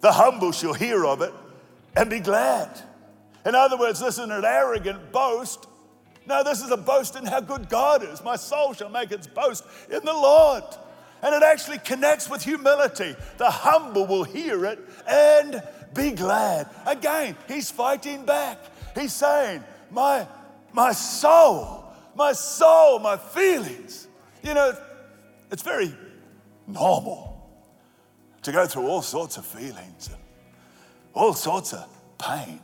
The 0.00 0.12
humble 0.12 0.52
shall 0.52 0.74
hear 0.74 1.04
of 1.04 1.22
it 1.22 1.32
and 1.96 2.10
be 2.10 2.20
glad. 2.20 2.70
In 3.46 3.54
other 3.54 3.76
words, 3.76 4.00
this 4.00 4.14
isn't 4.14 4.30
an 4.30 4.44
arrogant 4.44 5.12
boast. 5.12 5.66
No, 6.26 6.42
this 6.42 6.62
is 6.62 6.70
a 6.70 6.76
boast 6.76 7.16
in 7.16 7.26
how 7.26 7.40
good 7.40 7.68
God 7.68 8.02
is. 8.02 8.22
My 8.22 8.36
soul 8.36 8.72
shall 8.72 8.88
make 8.88 9.12
its 9.12 9.26
boast 9.26 9.64
in 9.90 10.04
the 10.04 10.12
Lord. 10.12 10.64
And 11.24 11.34
it 11.34 11.42
actually 11.42 11.78
connects 11.78 12.28
with 12.28 12.44
humility. 12.44 13.16
The 13.38 13.50
humble 13.50 14.06
will 14.06 14.24
hear 14.24 14.66
it 14.66 14.78
and 15.08 15.62
be 15.94 16.10
glad. 16.10 16.68
Again, 16.86 17.34
he's 17.48 17.70
fighting 17.70 18.26
back. 18.26 18.58
He's 18.94 19.14
saying, 19.14 19.64
My, 19.90 20.28
my 20.74 20.92
soul, 20.92 21.86
my 22.14 22.32
soul, 22.32 22.98
my 22.98 23.16
feelings. 23.16 24.06
You 24.42 24.52
know, 24.52 24.76
it's 25.50 25.62
very 25.62 25.94
normal 26.66 27.50
to 28.42 28.52
go 28.52 28.66
through 28.66 28.86
all 28.86 29.00
sorts 29.00 29.38
of 29.38 29.46
feelings 29.46 30.08
and 30.08 30.18
all 31.14 31.32
sorts 31.32 31.72
of 31.72 31.88
pain. 32.18 32.60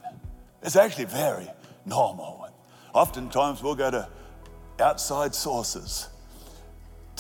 It's 0.63 0.77
actually 0.77 1.07
very 1.07 1.49
normal. 1.87 2.47
Oftentimes 2.93 3.63
we'll 3.63 3.75
go 3.75 3.91
to 3.91 4.07
outside 4.79 5.35
sources 5.35 6.10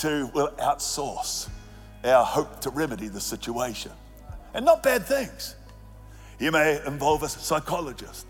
to, 0.01 0.31
well, 0.35 0.51
outsource 0.59 1.49
our 2.05 2.25
hope 2.25 2.61
to 2.61 2.71
remedy 2.71 3.09
the 3.09 3.21
situation. 3.21 3.93
And 4.55 4.65
not 4.65 4.83
bad 4.83 5.07
things. 5.07 5.55
You 6.39 6.51
may 6.53 6.85
involve 6.87 7.23
a 7.23 7.29
psychologist. 7.29 8.27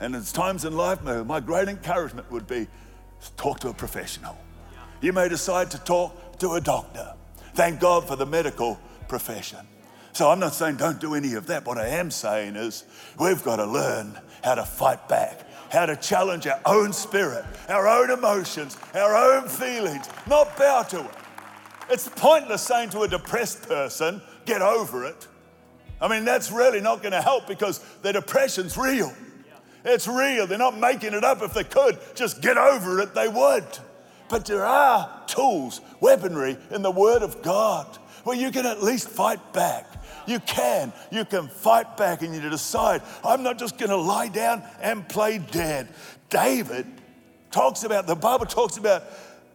And 0.00 0.14
there's 0.14 0.32
times 0.32 0.64
in 0.64 0.76
life, 0.76 1.02
my 1.02 1.40
great 1.40 1.68
encouragement 1.68 2.30
would 2.30 2.46
be 2.46 2.68
talk 3.36 3.60
to 3.60 3.68
a 3.70 3.74
professional. 3.74 4.36
You 5.00 5.12
may 5.12 5.28
decide 5.28 5.70
to 5.72 5.78
talk 5.78 6.38
to 6.38 6.52
a 6.52 6.60
doctor. 6.60 7.14
Thank 7.54 7.80
God 7.80 8.06
for 8.06 8.14
the 8.14 8.26
medical 8.26 8.78
profession. 9.08 9.58
So 10.12 10.30
I'm 10.30 10.38
not 10.38 10.54
saying 10.54 10.76
don't 10.76 11.00
do 11.00 11.14
any 11.14 11.34
of 11.34 11.46
that. 11.46 11.64
What 11.64 11.78
I 11.78 11.88
am 11.88 12.10
saying 12.10 12.56
is 12.56 12.84
we've 13.18 13.42
got 13.42 13.56
to 13.56 13.66
learn 13.66 14.18
how 14.44 14.56
to 14.56 14.64
fight 14.64 15.08
back, 15.08 15.47
how 15.70 15.86
to 15.86 15.96
challenge 15.96 16.46
our 16.46 16.60
own 16.66 16.92
spirit, 16.92 17.44
our 17.68 17.86
own 17.88 18.10
emotions, 18.10 18.76
our 18.94 19.14
own 19.14 19.48
feelings, 19.48 20.08
not 20.26 20.56
bow 20.56 20.82
to 20.82 21.00
it. 21.00 21.14
It's 21.90 22.08
pointless 22.08 22.62
saying 22.62 22.90
to 22.90 23.02
a 23.02 23.08
depressed 23.08 23.62
person, 23.68 24.20
get 24.44 24.62
over 24.62 25.04
it. 25.04 25.26
I 26.00 26.08
mean, 26.08 26.24
that's 26.24 26.50
really 26.50 26.80
not 26.80 27.02
going 27.02 27.12
to 27.12 27.22
help 27.22 27.46
because 27.46 27.78
the 28.02 28.12
depression's 28.12 28.76
real. 28.76 29.12
It's 29.84 30.06
real. 30.06 30.46
They're 30.46 30.58
not 30.58 30.78
making 30.78 31.14
it 31.14 31.24
up. 31.24 31.42
If 31.42 31.54
they 31.54 31.64
could 31.64 31.98
just 32.14 32.42
get 32.42 32.58
over 32.58 33.00
it, 33.00 33.14
they 33.14 33.28
would. 33.28 33.64
But 34.28 34.44
there 34.44 34.64
are 34.64 35.22
tools, 35.26 35.80
weaponry 36.00 36.58
in 36.70 36.82
the 36.82 36.90
Word 36.90 37.22
of 37.22 37.42
God 37.42 37.98
where 38.24 38.36
you 38.36 38.50
can 38.50 38.66
at 38.66 38.82
least 38.82 39.08
fight 39.08 39.52
back. 39.52 39.86
You 40.26 40.40
can. 40.40 40.92
You 41.10 41.24
can 41.24 41.48
fight 41.48 41.96
back 41.96 42.22
and 42.22 42.34
you 42.34 42.40
decide, 42.48 43.02
I'm 43.24 43.42
not 43.42 43.58
just 43.58 43.78
going 43.78 43.90
to 43.90 43.96
lie 43.96 44.28
down 44.28 44.62
and 44.80 45.08
play 45.08 45.38
dead. 45.38 45.88
David 46.28 46.86
talks 47.50 47.84
about, 47.84 48.06
the 48.06 48.14
Bible 48.14 48.46
talks 48.46 48.76
about 48.76 49.04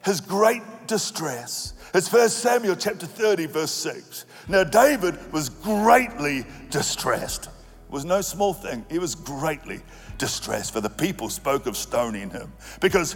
his 0.03 0.19
great 0.19 0.61
distress. 0.87 1.73
It's 1.93 2.11
1 2.11 2.29
Samuel 2.29 2.75
chapter 2.75 3.05
30, 3.05 3.45
verse 3.45 3.71
6. 3.71 4.25
Now, 4.47 4.63
David 4.63 5.31
was 5.31 5.49
greatly 5.49 6.45
distressed. 6.71 7.45
It 7.45 7.91
was 7.91 8.03
no 8.03 8.21
small 8.21 8.53
thing. 8.53 8.83
He 8.89 8.97
was 8.97 9.13
greatly 9.13 9.81
distressed, 10.17 10.73
for 10.73 10.81
the 10.81 10.89
people 10.89 11.29
spoke 11.29 11.67
of 11.67 11.77
stoning 11.77 12.29
him 12.31 12.51
because 12.81 13.15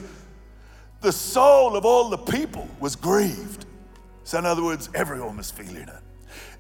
the 1.02 1.12
soul 1.12 1.76
of 1.76 1.86
all 1.86 2.10
the 2.10 2.18
people 2.18 2.68
was 2.80 2.96
grieved. 2.96 3.66
So, 4.28 4.38
in 4.40 4.46
other 4.46 4.62
words, 4.62 4.90
everyone 4.94 5.38
was 5.38 5.52
feeling 5.52 5.88
it. 5.88 6.02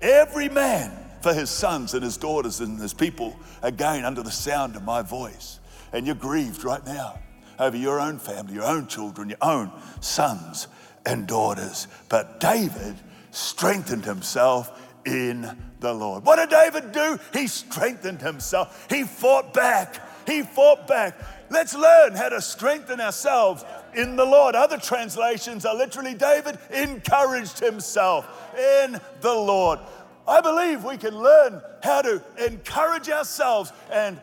Every 0.01 0.47
man 0.47 0.89
for 1.19 1.33
his 1.33 1.49
sons 1.49 1.93
and 1.93 2.01
his 2.01 2.15
daughters 2.15 2.61
and 2.61 2.79
his 2.79 2.93
people, 2.93 3.37
again, 3.61 4.05
under 4.05 4.23
the 4.23 4.31
sound 4.31 4.77
of 4.77 4.83
my 4.83 5.01
voice. 5.01 5.59
And 5.91 6.05
you're 6.05 6.15
grieved 6.15 6.63
right 6.63 6.85
now 6.85 7.19
over 7.59 7.75
your 7.75 7.99
own 7.99 8.19
family, 8.19 8.53
your 8.53 8.63
own 8.63 8.87
children, 8.87 9.27
your 9.27 9.37
own 9.41 9.69
sons 9.99 10.69
and 11.05 11.27
daughters. 11.27 11.89
But 12.07 12.39
David 12.39 12.95
strengthened 13.31 14.05
himself 14.05 14.71
in 15.05 15.45
the 15.81 15.93
Lord. 15.93 16.25
What 16.25 16.37
did 16.37 16.49
David 16.49 16.93
do? 16.93 17.19
He 17.33 17.47
strengthened 17.47 18.21
himself. 18.21 18.87
He 18.89 19.03
fought 19.03 19.53
back. 19.53 20.25
He 20.25 20.41
fought 20.41 20.87
back. 20.87 21.19
Let's 21.49 21.73
learn 21.73 22.13
how 22.13 22.29
to 22.29 22.39
strengthen 22.39 23.01
ourselves 23.01 23.65
in 23.95 24.15
the 24.15 24.25
Lord. 24.25 24.55
Other 24.55 24.77
translations 24.77 25.65
are 25.65 25.75
literally 25.75 26.13
David 26.13 26.57
encouraged 26.71 27.59
himself 27.59 28.53
in 28.57 28.99
the 29.21 29.33
Lord. 29.33 29.79
I 30.27 30.41
believe 30.41 30.83
we 30.83 30.97
can 30.97 31.17
learn 31.17 31.61
how 31.83 32.01
to 32.01 32.21
encourage 32.45 33.09
ourselves, 33.09 33.71
and 33.91 34.21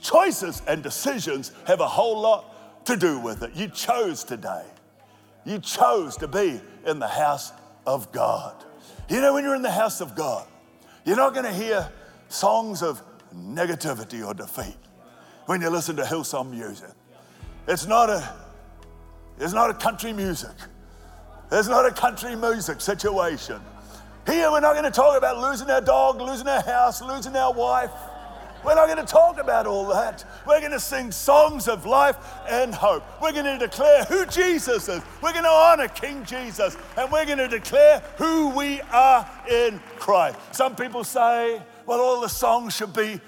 choices 0.00 0.62
and 0.66 0.82
decisions 0.82 1.52
have 1.66 1.80
a 1.80 1.86
whole 1.86 2.20
lot 2.20 2.86
to 2.86 2.96
do 2.96 3.18
with 3.20 3.42
it. 3.42 3.54
You 3.54 3.68
chose 3.68 4.24
today, 4.24 4.64
you 5.44 5.58
chose 5.60 6.16
to 6.18 6.28
be 6.28 6.60
in 6.86 6.98
the 6.98 7.08
house 7.08 7.52
of 7.86 8.10
God. 8.12 8.64
You 9.08 9.20
know, 9.20 9.34
when 9.34 9.44
you're 9.44 9.54
in 9.54 9.62
the 9.62 9.70
house 9.70 10.00
of 10.00 10.14
God, 10.14 10.46
you're 11.04 11.16
not 11.16 11.34
going 11.34 11.44
to 11.44 11.52
hear 11.52 11.90
songs 12.28 12.82
of 12.82 13.02
negativity 13.34 14.26
or 14.26 14.34
defeat 14.34 14.76
when 15.46 15.60
you 15.60 15.68
listen 15.70 15.96
to 15.96 16.02
Hillsong 16.02 16.50
music. 16.50 16.90
It's 17.68 17.86
not 17.86 18.10
a, 18.10 18.34
it's 19.38 19.52
not 19.52 19.70
a 19.70 19.74
country 19.74 20.12
music. 20.12 20.54
It's 21.50 21.68
not 21.68 21.86
a 21.86 21.92
country 21.92 22.36
music 22.36 22.80
situation. 22.80 23.60
Here, 24.26 24.50
we're 24.50 24.60
not 24.60 24.72
going 24.72 24.84
to 24.84 24.90
talk 24.90 25.18
about 25.18 25.38
losing 25.38 25.68
our 25.70 25.80
dog, 25.80 26.20
losing 26.20 26.48
our 26.48 26.62
house, 26.62 27.02
losing 27.02 27.36
our 27.36 27.52
wife. 27.52 27.90
We're 28.64 28.74
not 28.74 28.86
going 28.86 29.04
to 29.04 29.12
talk 29.12 29.38
about 29.38 29.66
all 29.66 29.86
that. 29.88 30.24
We're 30.46 30.60
going 30.60 30.72
to 30.72 30.80
sing 30.80 31.12
songs 31.12 31.68
of 31.68 31.84
life 31.84 32.16
and 32.48 32.74
hope. 32.74 33.04
We're 33.20 33.32
going 33.32 33.44
to 33.44 33.58
declare 33.58 34.04
who 34.04 34.24
Jesus 34.24 34.88
is. 34.88 35.02
We're 35.20 35.32
going 35.32 35.44
to 35.44 35.50
honor 35.50 35.88
King 35.88 36.24
Jesus. 36.24 36.74
And 36.96 37.12
we're 37.12 37.26
going 37.26 37.38
to 37.38 37.48
declare 37.48 38.02
who 38.16 38.48
we 38.48 38.80
are 38.90 39.28
in 39.50 39.78
Christ. 39.98 40.38
Some 40.52 40.74
people 40.74 41.04
say, 41.04 41.60
well, 41.84 42.00
all 42.00 42.22
the 42.22 42.28
songs 42.28 42.74
should 42.74 42.94
be 42.94 43.20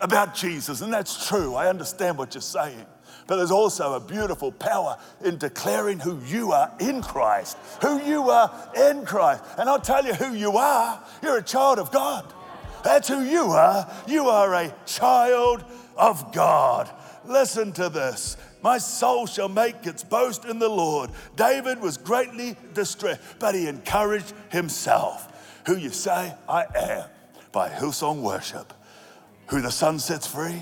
about 0.00 0.34
Jesus. 0.34 0.80
And 0.80 0.92
that's 0.92 1.28
true. 1.28 1.54
I 1.54 1.68
understand 1.68 2.18
what 2.18 2.34
you're 2.34 2.42
saying. 2.42 2.86
But 3.30 3.36
there's 3.36 3.52
also 3.52 3.94
a 3.94 4.00
beautiful 4.00 4.50
power 4.50 4.98
in 5.24 5.38
declaring 5.38 6.00
who 6.00 6.18
you 6.26 6.50
are 6.50 6.68
in 6.80 7.00
Christ, 7.00 7.56
who 7.80 8.02
you 8.02 8.28
are 8.28 8.52
in 8.76 9.04
Christ. 9.06 9.44
And 9.56 9.68
I'll 9.68 9.80
tell 9.80 10.04
you 10.04 10.14
who 10.14 10.34
you 10.34 10.56
are. 10.56 11.00
You're 11.22 11.36
a 11.36 11.42
child 11.42 11.78
of 11.78 11.92
God. 11.92 12.24
That's 12.82 13.06
who 13.06 13.20
you 13.20 13.52
are. 13.52 13.88
You 14.08 14.26
are 14.26 14.52
a 14.52 14.74
child 14.84 15.62
of 15.96 16.32
God. 16.32 16.90
Listen 17.24 17.70
to 17.74 17.88
this. 17.88 18.36
My 18.64 18.78
soul 18.78 19.28
shall 19.28 19.48
make 19.48 19.86
its 19.86 20.02
boast 20.02 20.44
in 20.44 20.58
the 20.58 20.68
Lord. 20.68 21.10
David 21.36 21.80
was 21.80 21.98
greatly 21.98 22.56
distressed, 22.74 23.20
but 23.38 23.54
he 23.54 23.68
encouraged 23.68 24.34
himself. 24.48 25.60
Who 25.66 25.76
you 25.76 25.90
say 25.90 26.34
I 26.48 26.64
am 26.74 27.04
by 27.52 27.68
Hillsong 27.68 28.22
Worship. 28.22 28.74
Who 29.50 29.60
the 29.60 29.70
Son 29.70 30.00
sets 30.00 30.26
free, 30.26 30.60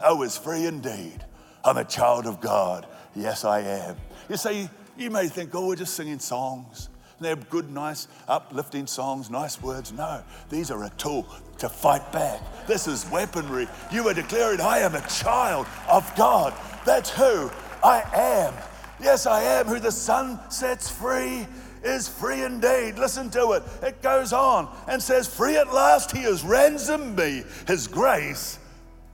oh, 0.00 0.22
is 0.22 0.38
free 0.38 0.66
indeed. 0.66 1.24
I'm 1.64 1.78
a 1.78 1.84
child 1.84 2.26
of 2.26 2.40
God. 2.40 2.86
Yes, 3.14 3.44
I 3.44 3.60
am. 3.60 3.96
You 4.28 4.36
say, 4.36 4.68
you 4.96 5.10
may 5.10 5.28
think, 5.28 5.54
oh, 5.54 5.68
we're 5.68 5.76
just 5.76 5.94
singing 5.94 6.18
songs. 6.18 6.88
They're 7.20 7.36
good, 7.36 7.70
nice, 7.70 8.08
uplifting 8.28 8.86
songs, 8.86 9.30
nice 9.30 9.62
words. 9.62 9.92
No, 9.92 10.22
these 10.50 10.70
are 10.70 10.84
a 10.84 10.90
tool 10.90 11.26
to 11.58 11.68
fight 11.68 12.12
back. 12.12 12.40
This 12.66 12.86
is 12.86 13.08
weaponry. 13.10 13.68
You 13.92 14.08
are 14.08 14.14
declaring, 14.14 14.60
I 14.60 14.78
am 14.78 14.94
a 14.94 15.08
child 15.08 15.66
of 15.88 16.12
God. 16.16 16.52
That's 16.84 17.10
who 17.10 17.50
I 17.82 18.02
am. 18.12 18.52
Yes, 19.00 19.26
I 19.26 19.42
am 19.42 19.66
who 19.66 19.78
the 19.78 19.92
Son 19.92 20.38
sets 20.50 20.90
free 20.90 21.46
is 21.82 22.08
free 22.08 22.42
indeed. 22.42 22.98
Listen 22.98 23.30
to 23.30 23.52
it. 23.52 23.62
It 23.82 24.02
goes 24.02 24.32
on 24.32 24.74
and 24.88 25.02
says, 25.02 25.28
Free 25.28 25.56
at 25.56 25.72
last, 25.72 26.12
he 26.12 26.22
has 26.22 26.42
ransomed 26.42 27.16
me. 27.16 27.44
His 27.66 27.86
grace 27.86 28.58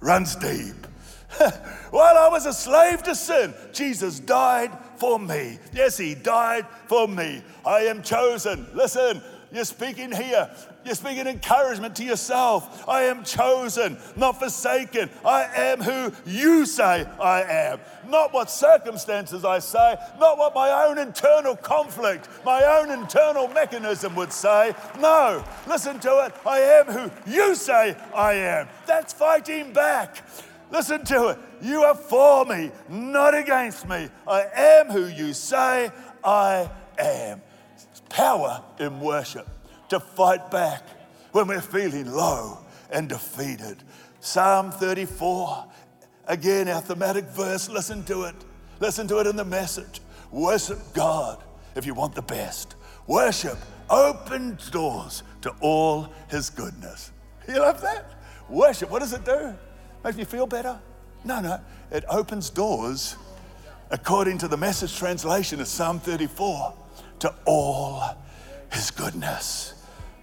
runs 0.00 0.36
deep. 0.36 0.86
While 1.90 2.19
I 2.19 2.29
was 2.29 2.47
a 2.47 2.53
slave 2.53 3.03
to 3.05 3.14
sin, 3.14 3.55
Jesus 3.73 4.21
died 4.21 4.71
for 4.97 5.19
me. 5.19 5.59
Yes, 5.73 5.97
he 5.97 6.14
died 6.14 6.66
for 6.87 7.09
me. 7.09 7.43
I 7.64 7.81
am 7.81 8.03
chosen. 8.03 8.66
Listen, 8.75 9.23
you're 9.53 9.64
speaking 9.64 10.12
here. 10.12 10.51
You're 10.85 10.95
speaking 10.95 11.27
encouragement 11.27 11.97
to 11.97 12.05
yourself. 12.05 12.88
I 12.88 13.03
am 13.03 13.23
chosen, 13.23 13.99
not 14.16 14.38
forsaken. 14.38 15.11
I 15.25 15.45
am 15.45 15.81
who 15.81 16.12
you 16.25 16.64
say 16.64 17.07
I 17.21 17.43
am. 17.43 17.81
Not 18.09 18.33
what 18.33 18.51
circumstances 18.51 19.45
I 19.45 19.59
say, 19.59 19.97
not 20.19 20.38
what 20.38 20.55
my 20.55 20.87
own 20.87 20.99
internal 20.99 21.55
conflict, 21.55 22.29
my 22.45 22.64
own 22.64 22.90
internal 22.90 23.49
mechanism 23.49 24.14
would 24.14 24.33
say. 24.33 24.75
No, 24.99 25.45
listen 25.69 26.01
to 26.01 26.27
it. 26.27 26.35
I 26.47 26.61
am 26.61 26.87
who 26.87 27.11
you 27.31 27.55
say 27.55 27.97
I 28.14 28.35
am. 28.35 28.69
That's 28.87 29.12
fighting 29.12 29.73
back. 29.73 30.25
Listen 30.70 31.04
to 31.06 31.28
it. 31.28 31.38
You 31.61 31.83
are 31.83 31.94
for 31.94 32.44
me, 32.44 32.70
not 32.88 33.35
against 33.35 33.88
me. 33.88 34.09
I 34.26 34.44
am 34.54 34.90
who 34.90 35.06
you 35.06 35.33
say 35.33 35.90
I 36.24 36.70
am. 36.98 37.42
Power 38.09 38.62
in 38.78 39.00
worship 39.00 39.48
to 39.88 40.00
fight 40.00 40.50
back 40.50 40.83
when 41.33 41.48
we're 41.48 41.61
feeling 41.61 42.11
low 42.11 42.59
and 42.90 43.09
defeated. 43.09 43.83
Psalm 44.20 44.70
34, 44.70 45.64
again, 46.26 46.68
our 46.68 46.80
thematic 46.80 47.24
verse. 47.26 47.68
Listen 47.68 48.04
to 48.04 48.24
it. 48.24 48.35
Listen 48.80 49.06
to 49.09 49.18
it 49.18 49.26
in 49.26 49.37
the 49.37 49.44
message. 49.44 50.00
Worship 50.30 50.78
God 50.94 51.42
if 51.74 51.87
you 51.87 51.94
want 51.94 52.14
the 52.14 52.22
best. 52.22 52.76
Worship 53.06 53.59
opens 53.88 54.70
doors 54.70 55.22
to 55.42 55.50
all 55.61 56.09
his 56.28 56.50
goodness. 56.50 57.12
You 57.48 57.59
love 57.59 57.80
that? 57.83 58.12
Worship, 58.48 58.90
what 58.90 59.00
does 59.00 59.12
it 59.12 59.24
do? 59.24 59.54
Makes 60.02 60.18
you 60.18 60.24
feel 60.24 60.46
better? 60.46 60.78
No, 61.24 61.40
no. 61.40 61.60
It 61.90 62.04
opens 62.08 62.48
doors, 62.48 63.16
according 63.90 64.38
to 64.38 64.48
the 64.48 64.56
message 64.56 64.96
translation 64.96 65.60
of 65.60 65.66
Psalm 65.66 66.00
34, 66.00 66.74
to 67.20 67.34
all 67.44 68.02
his 68.72 68.90
goodness. 68.90 69.74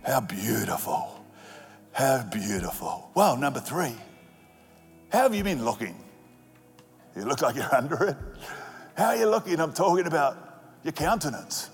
How 0.03 0.21
beautiful. 0.21 1.23
How 1.91 2.23
beautiful. 2.23 3.11
Well, 3.13 3.37
number 3.37 3.59
three, 3.59 3.95
how 5.11 5.23
have 5.23 5.35
you 5.35 5.43
been 5.43 5.63
looking? 5.63 5.95
You 7.15 7.25
look 7.25 7.41
like 7.41 7.55
you're 7.55 7.75
under 7.75 8.03
it. 8.03 8.17
How 8.95 9.07
are 9.07 9.15
you 9.15 9.27
looking? 9.27 9.59
I'm 9.59 9.73
talking 9.73 10.07
about 10.07 10.37
your 10.83 10.93
countenance. 10.93 11.69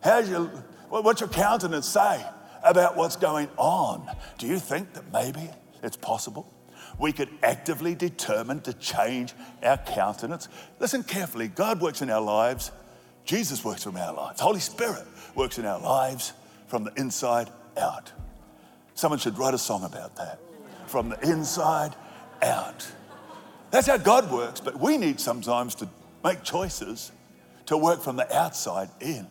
How's 0.00 0.28
your, 0.28 0.44
what's 0.90 1.20
your 1.20 1.30
countenance 1.30 1.88
say 1.88 2.24
about 2.62 2.96
what's 2.96 3.16
going 3.16 3.48
on? 3.56 4.08
Do 4.38 4.46
you 4.46 4.60
think 4.60 4.92
that 4.92 5.12
maybe 5.12 5.50
it's 5.82 5.96
possible 5.96 6.52
we 6.98 7.12
could 7.12 7.28
actively 7.42 7.94
determine 7.94 8.60
to 8.60 8.72
change 8.74 9.34
our 9.62 9.78
countenance? 9.78 10.48
Listen 10.78 11.02
carefully 11.02 11.48
God 11.48 11.80
works 11.80 12.02
in 12.02 12.10
our 12.10 12.20
lives, 12.20 12.70
Jesus 13.24 13.64
works 13.64 13.86
in 13.86 13.96
our 13.96 14.14
lives, 14.14 14.40
Holy 14.40 14.60
Spirit 14.60 15.04
works 15.34 15.58
in 15.58 15.66
our 15.66 15.80
lives 15.80 16.32
from 16.68 16.84
the 16.84 16.92
inside 16.96 17.50
out. 17.76 18.12
Someone 18.94 19.18
should 19.18 19.38
write 19.38 19.54
a 19.54 19.58
song 19.58 19.84
about 19.84 20.16
that. 20.16 20.40
From 20.86 21.10
the 21.10 21.20
inside 21.20 21.94
out. 22.42 22.86
That's 23.70 23.86
how 23.86 23.98
God 23.98 24.30
works, 24.30 24.60
but 24.60 24.78
we 24.78 24.96
need 24.96 25.20
sometimes 25.20 25.74
to 25.76 25.88
make 26.24 26.42
choices 26.42 27.12
to 27.66 27.76
work 27.76 28.00
from 28.00 28.16
the 28.16 28.34
outside 28.34 28.88
in. 29.00 29.26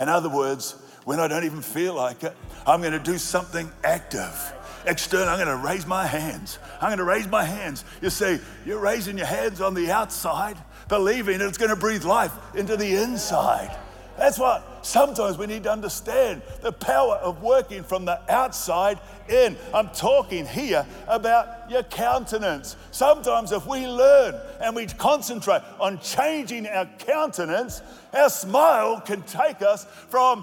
In 0.00 0.08
other 0.08 0.28
words, 0.28 0.74
when 1.04 1.20
I 1.20 1.28
don't 1.28 1.44
even 1.44 1.62
feel 1.62 1.94
like 1.94 2.24
it, 2.24 2.34
I'm 2.66 2.80
going 2.80 2.92
to 2.92 2.98
do 2.98 3.18
something 3.18 3.70
active. 3.84 4.53
External, 4.86 5.28
I'm 5.28 5.38
going 5.38 5.48
to 5.48 5.64
raise 5.64 5.86
my 5.86 6.06
hands. 6.06 6.58
I'm 6.80 6.88
going 6.88 6.98
to 6.98 7.04
raise 7.04 7.26
my 7.28 7.44
hands. 7.44 7.84
You 8.02 8.10
see, 8.10 8.38
you're 8.66 8.80
raising 8.80 9.16
your 9.16 9.26
hands 9.26 9.60
on 9.60 9.74
the 9.74 9.90
outside, 9.90 10.56
believing 10.88 11.40
it's 11.40 11.58
going 11.58 11.70
to 11.70 11.76
breathe 11.76 12.04
life 12.04 12.32
into 12.54 12.76
the 12.76 12.94
inside. 12.96 13.76
That's 14.16 14.38
what 14.38 14.86
sometimes 14.86 15.38
we 15.38 15.46
need 15.46 15.64
to 15.64 15.72
understand 15.72 16.42
the 16.60 16.70
power 16.70 17.16
of 17.16 17.42
working 17.42 17.82
from 17.82 18.04
the 18.04 18.20
outside 18.32 19.00
in. 19.28 19.56
I'm 19.72 19.88
talking 19.88 20.46
here 20.46 20.86
about 21.08 21.70
your 21.70 21.82
countenance. 21.82 22.76
Sometimes, 22.92 23.50
if 23.50 23.66
we 23.66 23.88
learn 23.88 24.40
and 24.60 24.76
we 24.76 24.86
concentrate 24.86 25.62
on 25.80 25.98
changing 25.98 26.68
our 26.68 26.86
countenance, 26.98 27.82
our 28.12 28.30
smile 28.30 29.00
can 29.00 29.22
take 29.22 29.62
us 29.62 29.84
from 30.10 30.42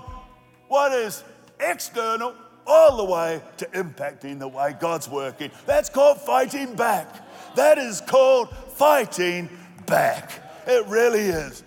what 0.68 0.92
is 0.92 1.24
external 1.60 2.36
all 2.66 2.98
the 2.98 3.04
way 3.04 3.42
to 3.58 3.66
impacting 3.68 4.40
the 4.40 4.48
way 4.48 4.76
God's 4.80 5.10
working. 5.10 5.52
That's 5.66 5.90
called 5.90 6.22
fighting 6.22 6.76
back. 6.76 7.56
That 7.56 7.78
is 7.78 8.02
called 8.02 8.50
fighting 8.76 9.50
back. 9.86 10.32
It 10.68 10.86
really 10.88 11.22
is. 11.22 11.64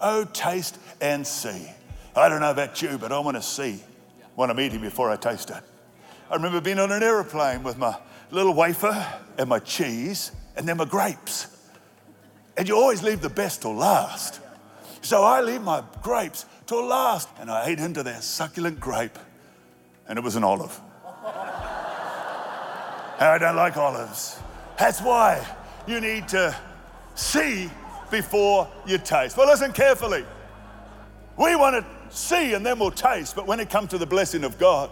Oh, 0.00 0.24
taste 0.24 0.78
and 1.00 1.26
see. 1.26 1.66
I 2.14 2.28
don't 2.28 2.40
know 2.40 2.50
about 2.50 2.80
you, 2.82 2.98
but 2.98 3.12
I 3.12 3.18
want 3.18 3.36
to 3.36 3.42
see 3.42 3.80
I'm 4.44 4.60
eating 4.60 4.80
before 4.80 5.10
I 5.10 5.16
taste 5.16 5.50
it. 5.50 5.62
I 6.30 6.34
remember 6.34 6.60
being 6.60 6.78
on 6.78 6.92
an 6.92 7.02
aeroplane 7.02 7.62
with 7.62 7.78
my 7.78 7.96
little 8.30 8.54
wafer 8.54 9.06
and 9.38 9.48
my 9.48 9.58
cheese 9.60 10.32
and 10.56 10.68
then 10.68 10.76
my 10.76 10.84
grapes. 10.84 11.46
And 12.56 12.68
you 12.68 12.76
always 12.76 13.02
leave 13.02 13.20
the 13.20 13.30
best 13.30 13.62
till 13.62 13.74
last. 13.74 14.40
So 15.02 15.22
I 15.22 15.40
leave 15.40 15.62
my 15.62 15.82
grapes 16.02 16.46
till 16.66 16.86
last. 16.86 17.28
And 17.38 17.50
I 17.50 17.66
ate 17.66 17.78
into 17.78 18.02
that 18.02 18.22
succulent 18.24 18.80
grape, 18.80 19.18
and 20.08 20.18
it 20.18 20.24
was 20.24 20.36
an 20.36 20.44
olive. 20.44 20.80
and 21.24 21.34
I 23.20 23.38
don't 23.38 23.56
like 23.56 23.76
olives. 23.76 24.38
That's 24.78 25.00
why 25.00 25.46
you 25.86 26.00
need 26.00 26.28
to 26.28 26.54
see 27.14 27.70
before 28.10 28.68
you 28.86 28.98
taste. 28.98 29.36
Well, 29.36 29.46
listen 29.46 29.72
carefully. 29.72 30.24
We 31.36 31.56
want 31.56 31.84
to 31.84 32.16
see 32.16 32.54
and 32.54 32.64
then 32.64 32.78
we'll 32.78 32.90
taste, 32.90 33.36
but 33.36 33.46
when 33.46 33.60
it 33.60 33.68
comes 33.70 33.90
to 33.90 33.98
the 33.98 34.06
blessing 34.06 34.44
of 34.44 34.58
God, 34.58 34.90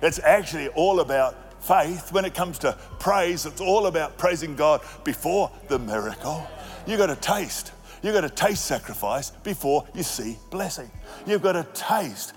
it's 0.00 0.18
actually 0.20 0.68
all 0.68 1.00
about 1.00 1.62
faith. 1.62 2.12
When 2.12 2.24
it 2.24 2.34
comes 2.34 2.58
to 2.60 2.76
praise, 2.98 3.46
it's 3.46 3.60
all 3.60 3.86
about 3.86 4.18
praising 4.18 4.56
God 4.56 4.82
before 5.04 5.50
the 5.68 5.78
miracle. 5.78 6.46
You 6.86 6.96
got 6.96 7.06
to 7.06 7.16
taste. 7.16 7.72
You 8.02 8.12
got 8.12 8.22
to 8.22 8.30
taste 8.30 8.64
sacrifice 8.64 9.30
before 9.30 9.86
you 9.94 10.02
see 10.02 10.36
blessing. 10.50 10.90
You've 11.24 11.42
got 11.42 11.52
to 11.52 11.66
taste 11.72 12.34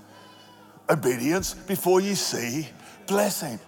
obedience 0.88 1.54
before 1.54 2.00
you 2.00 2.14
see 2.14 2.68
blessing. 3.06 3.58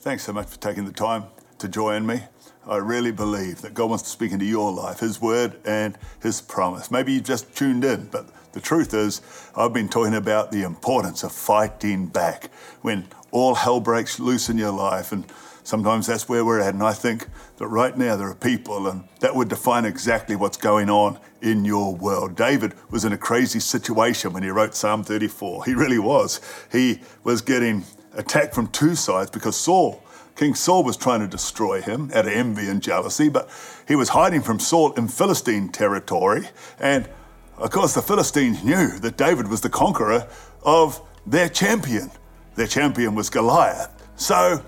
Thanks 0.00 0.24
so 0.24 0.32
much 0.32 0.48
for 0.48 0.58
taking 0.58 0.84
the 0.86 0.92
time 0.92 1.24
to 1.58 1.68
join 1.68 2.06
me. 2.06 2.22
I 2.66 2.76
really 2.78 3.12
believe 3.12 3.60
that 3.60 3.74
God 3.74 3.90
wants 3.90 4.04
to 4.04 4.10
speak 4.10 4.32
into 4.32 4.46
your 4.46 4.72
life, 4.72 5.00
His 5.00 5.20
word 5.20 5.60
and 5.66 5.98
His 6.22 6.40
promise. 6.40 6.90
Maybe 6.90 7.12
you 7.12 7.20
just 7.20 7.54
tuned 7.54 7.84
in, 7.84 8.06
but 8.06 8.26
the 8.52 8.60
truth 8.60 8.94
is, 8.94 9.20
I've 9.54 9.74
been 9.74 9.88
talking 9.88 10.14
about 10.14 10.50
the 10.50 10.62
importance 10.62 11.24
of 11.24 11.32
fighting 11.32 12.06
back 12.06 12.50
when 12.80 13.06
all 13.32 13.54
hell 13.54 13.80
breaks 13.80 14.18
loose 14.18 14.48
in 14.48 14.56
your 14.56 14.72
life. 14.72 15.12
And 15.12 15.26
sometimes 15.64 16.06
that's 16.06 16.28
where 16.28 16.44
we're 16.44 16.60
at. 16.60 16.74
And 16.74 16.82
I 16.82 16.92
think 16.92 17.26
that 17.56 17.66
right 17.66 17.96
now 17.96 18.14
there 18.16 18.28
are 18.28 18.34
people, 18.34 18.86
and 18.86 19.08
that 19.20 19.34
would 19.34 19.48
define 19.48 19.84
exactly 19.84 20.36
what's 20.36 20.56
going 20.56 20.88
on 20.88 21.18
in 21.42 21.64
your 21.64 21.94
world. 21.94 22.36
David 22.36 22.74
was 22.90 23.04
in 23.04 23.12
a 23.12 23.18
crazy 23.18 23.58
situation 23.58 24.32
when 24.32 24.42
he 24.42 24.50
wrote 24.50 24.74
Psalm 24.74 25.02
34. 25.02 25.64
He 25.64 25.74
really 25.74 25.98
was. 25.98 26.40
He 26.70 27.00
was 27.24 27.40
getting 27.40 27.84
attacked 28.12 28.54
from 28.54 28.68
two 28.68 28.94
sides 28.94 29.30
because 29.30 29.56
Saul 29.56 30.00
King 30.36 30.54
Saul 30.54 30.82
was 30.82 30.96
trying 30.96 31.20
to 31.20 31.28
destroy 31.28 31.80
him 31.80 32.10
out 32.12 32.26
of 32.26 32.32
envy 32.32 32.68
and 32.68 32.82
jealousy, 32.82 33.28
but 33.28 33.48
he 33.86 33.94
was 33.94 34.08
hiding 34.08 34.42
from 34.42 34.58
Saul 34.58 34.92
in 34.94 35.06
Philistine 35.06 35.68
territory. 35.68 36.48
And 36.80 37.08
of 37.56 37.70
course, 37.70 37.94
the 37.94 38.02
Philistines 38.02 38.64
knew 38.64 38.98
that 38.98 39.16
David 39.16 39.46
was 39.48 39.60
the 39.60 39.68
conqueror 39.68 40.26
of 40.64 41.00
their 41.24 41.48
champion. 41.48 42.10
Their 42.56 42.66
champion 42.66 43.14
was 43.14 43.30
Goliath. 43.30 43.90
So 44.16 44.64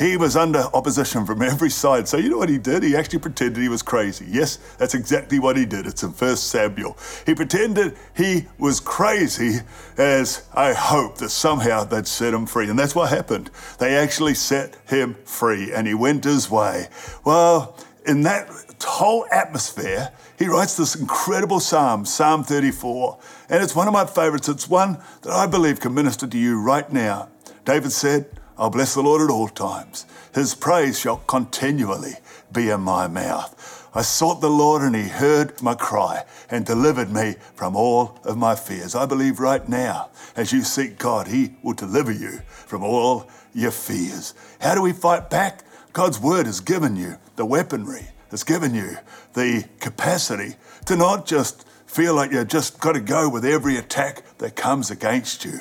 he 0.00 0.16
was 0.16 0.34
under 0.34 0.60
opposition 0.72 1.26
from 1.26 1.42
every 1.42 1.68
side. 1.68 2.08
So 2.08 2.16
you 2.16 2.30
know 2.30 2.38
what 2.38 2.48
he 2.48 2.56
did? 2.56 2.82
He 2.82 2.96
actually 2.96 3.18
pretended 3.18 3.62
he 3.62 3.68
was 3.68 3.82
crazy. 3.82 4.24
Yes, 4.28 4.56
that's 4.78 4.94
exactly 4.94 5.38
what 5.38 5.58
he 5.58 5.66
did. 5.66 5.86
It's 5.86 6.02
in 6.02 6.12
First 6.12 6.48
Samuel. 6.48 6.96
He 7.26 7.34
pretended 7.34 7.98
he 8.16 8.46
was 8.58 8.80
crazy 8.80 9.58
as 9.98 10.48
I 10.54 10.72
hope 10.72 11.18
that 11.18 11.28
somehow 11.28 11.84
they'd 11.84 12.06
set 12.06 12.32
him 12.32 12.46
free. 12.46 12.70
And 12.70 12.78
that's 12.78 12.94
what 12.94 13.10
happened. 13.10 13.50
They 13.78 13.94
actually 13.94 14.34
set 14.34 14.76
him 14.86 15.16
free 15.24 15.70
and 15.72 15.86
he 15.86 15.92
went 15.92 16.24
his 16.24 16.50
way. 16.50 16.88
Well, 17.24 17.76
in 18.06 18.22
that 18.22 18.48
whole 18.82 19.26
atmosphere, 19.30 20.12
he 20.38 20.46
writes 20.46 20.78
this 20.78 20.94
incredible 20.94 21.60
psalm, 21.60 22.06
Psalm 22.06 22.42
34. 22.42 23.18
And 23.50 23.62
it's 23.62 23.76
one 23.76 23.86
of 23.86 23.92
my 23.92 24.06
favorites. 24.06 24.48
It's 24.48 24.66
one 24.66 25.02
that 25.20 25.32
I 25.32 25.46
believe 25.46 25.78
can 25.78 25.92
minister 25.92 26.26
to 26.26 26.38
you 26.38 26.58
right 26.58 26.90
now. 26.90 27.28
David 27.66 27.92
said, 27.92 28.39
I'll 28.60 28.68
bless 28.68 28.92
the 28.92 29.02
Lord 29.02 29.22
at 29.22 29.30
all 29.32 29.48
times. 29.48 30.04
His 30.34 30.54
praise 30.54 31.00
shall 31.00 31.16
continually 31.26 32.16
be 32.52 32.68
in 32.68 32.82
my 32.82 33.08
mouth. 33.08 33.88
I 33.94 34.02
sought 34.02 34.42
the 34.42 34.50
Lord 34.50 34.82
and 34.82 34.94
he 34.94 35.08
heard 35.08 35.62
my 35.62 35.74
cry 35.74 36.24
and 36.50 36.66
delivered 36.66 37.10
me 37.10 37.36
from 37.54 37.74
all 37.74 38.20
of 38.22 38.36
my 38.36 38.54
fears. 38.54 38.94
I 38.94 39.06
believe 39.06 39.40
right 39.40 39.66
now, 39.66 40.10
as 40.36 40.52
you 40.52 40.62
seek 40.62 40.98
God, 40.98 41.28
he 41.28 41.54
will 41.62 41.72
deliver 41.72 42.12
you 42.12 42.42
from 42.50 42.84
all 42.84 43.30
your 43.54 43.70
fears. 43.70 44.34
How 44.60 44.74
do 44.74 44.82
we 44.82 44.92
fight 44.92 45.30
back? 45.30 45.64
God's 45.94 46.20
word 46.20 46.44
has 46.44 46.60
given 46.60 46.96
you 46.96 47.16
the 47.36 47.46
weaponry, 47.46 48.08
has 48.30 48.44
given 48.44 48.74
you 48.74 48.98
the 49.32 49.64
capacity 49.80 50.56
to 50.84 50.96
not 50.96 51.24
just 51.24 51.66
feel 51.86 52.14
like 52.14 52.30
you've 52.30 52.46
just 52.46 52.78
got 52.78 52.92
to 52.92 53.00
go 53.00 53.26
with 53.26 53.46
every 53.46 53.76
attack 53.76 54.22
that 54.36 54.54
comes 54.54 54.90
against 54.90 55.46
you. 55.46 55.60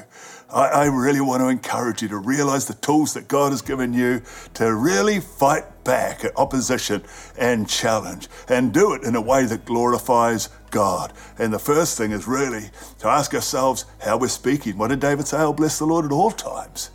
I, 0.51 0.67
I, 0.67 0.85
really 0.85 1.21
want 1.21 1.41
to 1.41 1.47
encourage 1.47 2.01
you 2.01 2.07
to 2.09 2.17
realize 2.17 2.65
the 2.65 2.73
tools 2.75 3.13
that 3.13 3.27
God 3.27 3.51
has 3.51 3.61
given 3.61 3.93
you 3.93 4.21
to 4.55 4.73
really 4.73 5.19
fight 5.19 5.63
back 5.83 6.23
at 6.25 6.31
opposition 6.37 7.03
and 7.37 7.69
challenge 7.69 8.27
and 8.47 8.73
do 8.73 8.93
it 8.93 9.03
in 9.03 9.15
a 9.15 9.21
way 9.21 9.45
that 9.45 9.65
glorifies 9.65 10.49
God. 10.71 11.13
And 11.37 11.53
the 11.53 11.59
first 11.59 11.97
thing 11.97 12.11
is 12.11 12.27
really 12.27 12.71
to 12.99 13.07
ask 13.07 13.33
ourselves 13.33 13.85
how 13.99 14.17
we're 14.17 14.27
speaking. 14.27 14.77
What 14.77 14.87
did 14.87 14.99
David 14.99 15.27
say? 15.27 15.37
I'll 15.37 15.53
bless 15.53 15.77
the 15.77 15.85
Lord 15.85 16.05
at 16.05 16.11
all 16.11 16.31
times. 16.31 16.91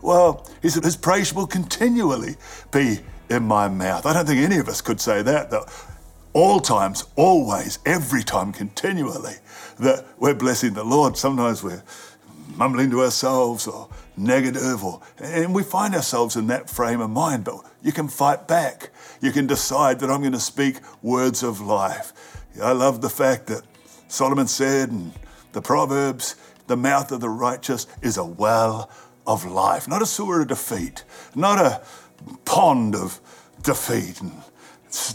Well, 0.00 0.46
he 0.62 0.68
said, 0.68 0.84
His 0.84 0.96
praise 0.96 1.34
will 1.34 1.46
continually 1.46 2.36
be 2.70 3.00
in 3.28 3.42
my 3.42 3.68
mouth. 3.68 4.06
I 4.06 4.12
don't 4.12 4.26
think 4.26 4.40
any 4.40 4.58
of 4.58 4.68
us 4.68 4.80
could 4.80 5.00
say 5.00 5.22
that, 5.22 5.50
though 5.50 5.66
all 6.34 6.58
times, 6.58 7.04
always, 7.14 7.78
every 7.86 8.22
time, 8.22 8.52
continually, 8.52 9.36
that 9.78 10.04
we're 10.18 10.34
blessing 10.34 10.74
the 10.74 10.84
Lord. 10.84 11.16
Sometimes 11.16 11.62
we're 11.62 11.82
mumbling 12.56 12.90
to 12.90 13.02
ourselves 13.02 13.66
or 13.66 13.88
negative, 14.16 14.84
or, 14.84 15.00
and 15.18 15.54
we 15.54 15.62
find 15.62 15.94
ourselves 15.94 16.36
in 16.36 16.46
that 16.48 16.70
frame 16.70 17.00
of 17.00 17.10
mind, 17.10 17.44
but 17.44 17.56
you 17.82 17.92
can 17.92 18.08
fight 18.08 18.46
back. 18.46 18.90
You 19.20 19.32
can 19.32 19.46
decide 19.46 20.00
that 20.00 20.10
I'm 20.10 20.20
going 20.20 20.32
to 20.32 20.40
speak 20.40 20.76
words 21.02 21.42
of 21.42 21.60
life. 21.60 22.12
I 22.62 22.72
love 22.72 23.00
the 23.00 23.10
fact 23.10 23.46
that 23.48 23.62
Solomon 24.08 24.46
said 24.46 24.90
in 24.90 25.12
the 25.52 25.62
Proverbs, 25.62 26.36
the 26.66 26.76
mouth 26.76 27.12
of 27.12 27.20
the 27.20 27.28
righteous 27.28 27.86
is 28.02 28.16
a 28.16 28.24
well 28.24 28.90
of 29.26 29.44
life, 29.44 29.88
not 29.88 30.02
a 30.02 30.06
sewer 30.06 30.42
of 30.42 30.48
defeat, 30.48 31.04
not 31.34 31.58
a 31.58 31.82
pond 32.44 32.94
of 32.94 33.20
defeat. 33.62 34.20
And 34.20 34.32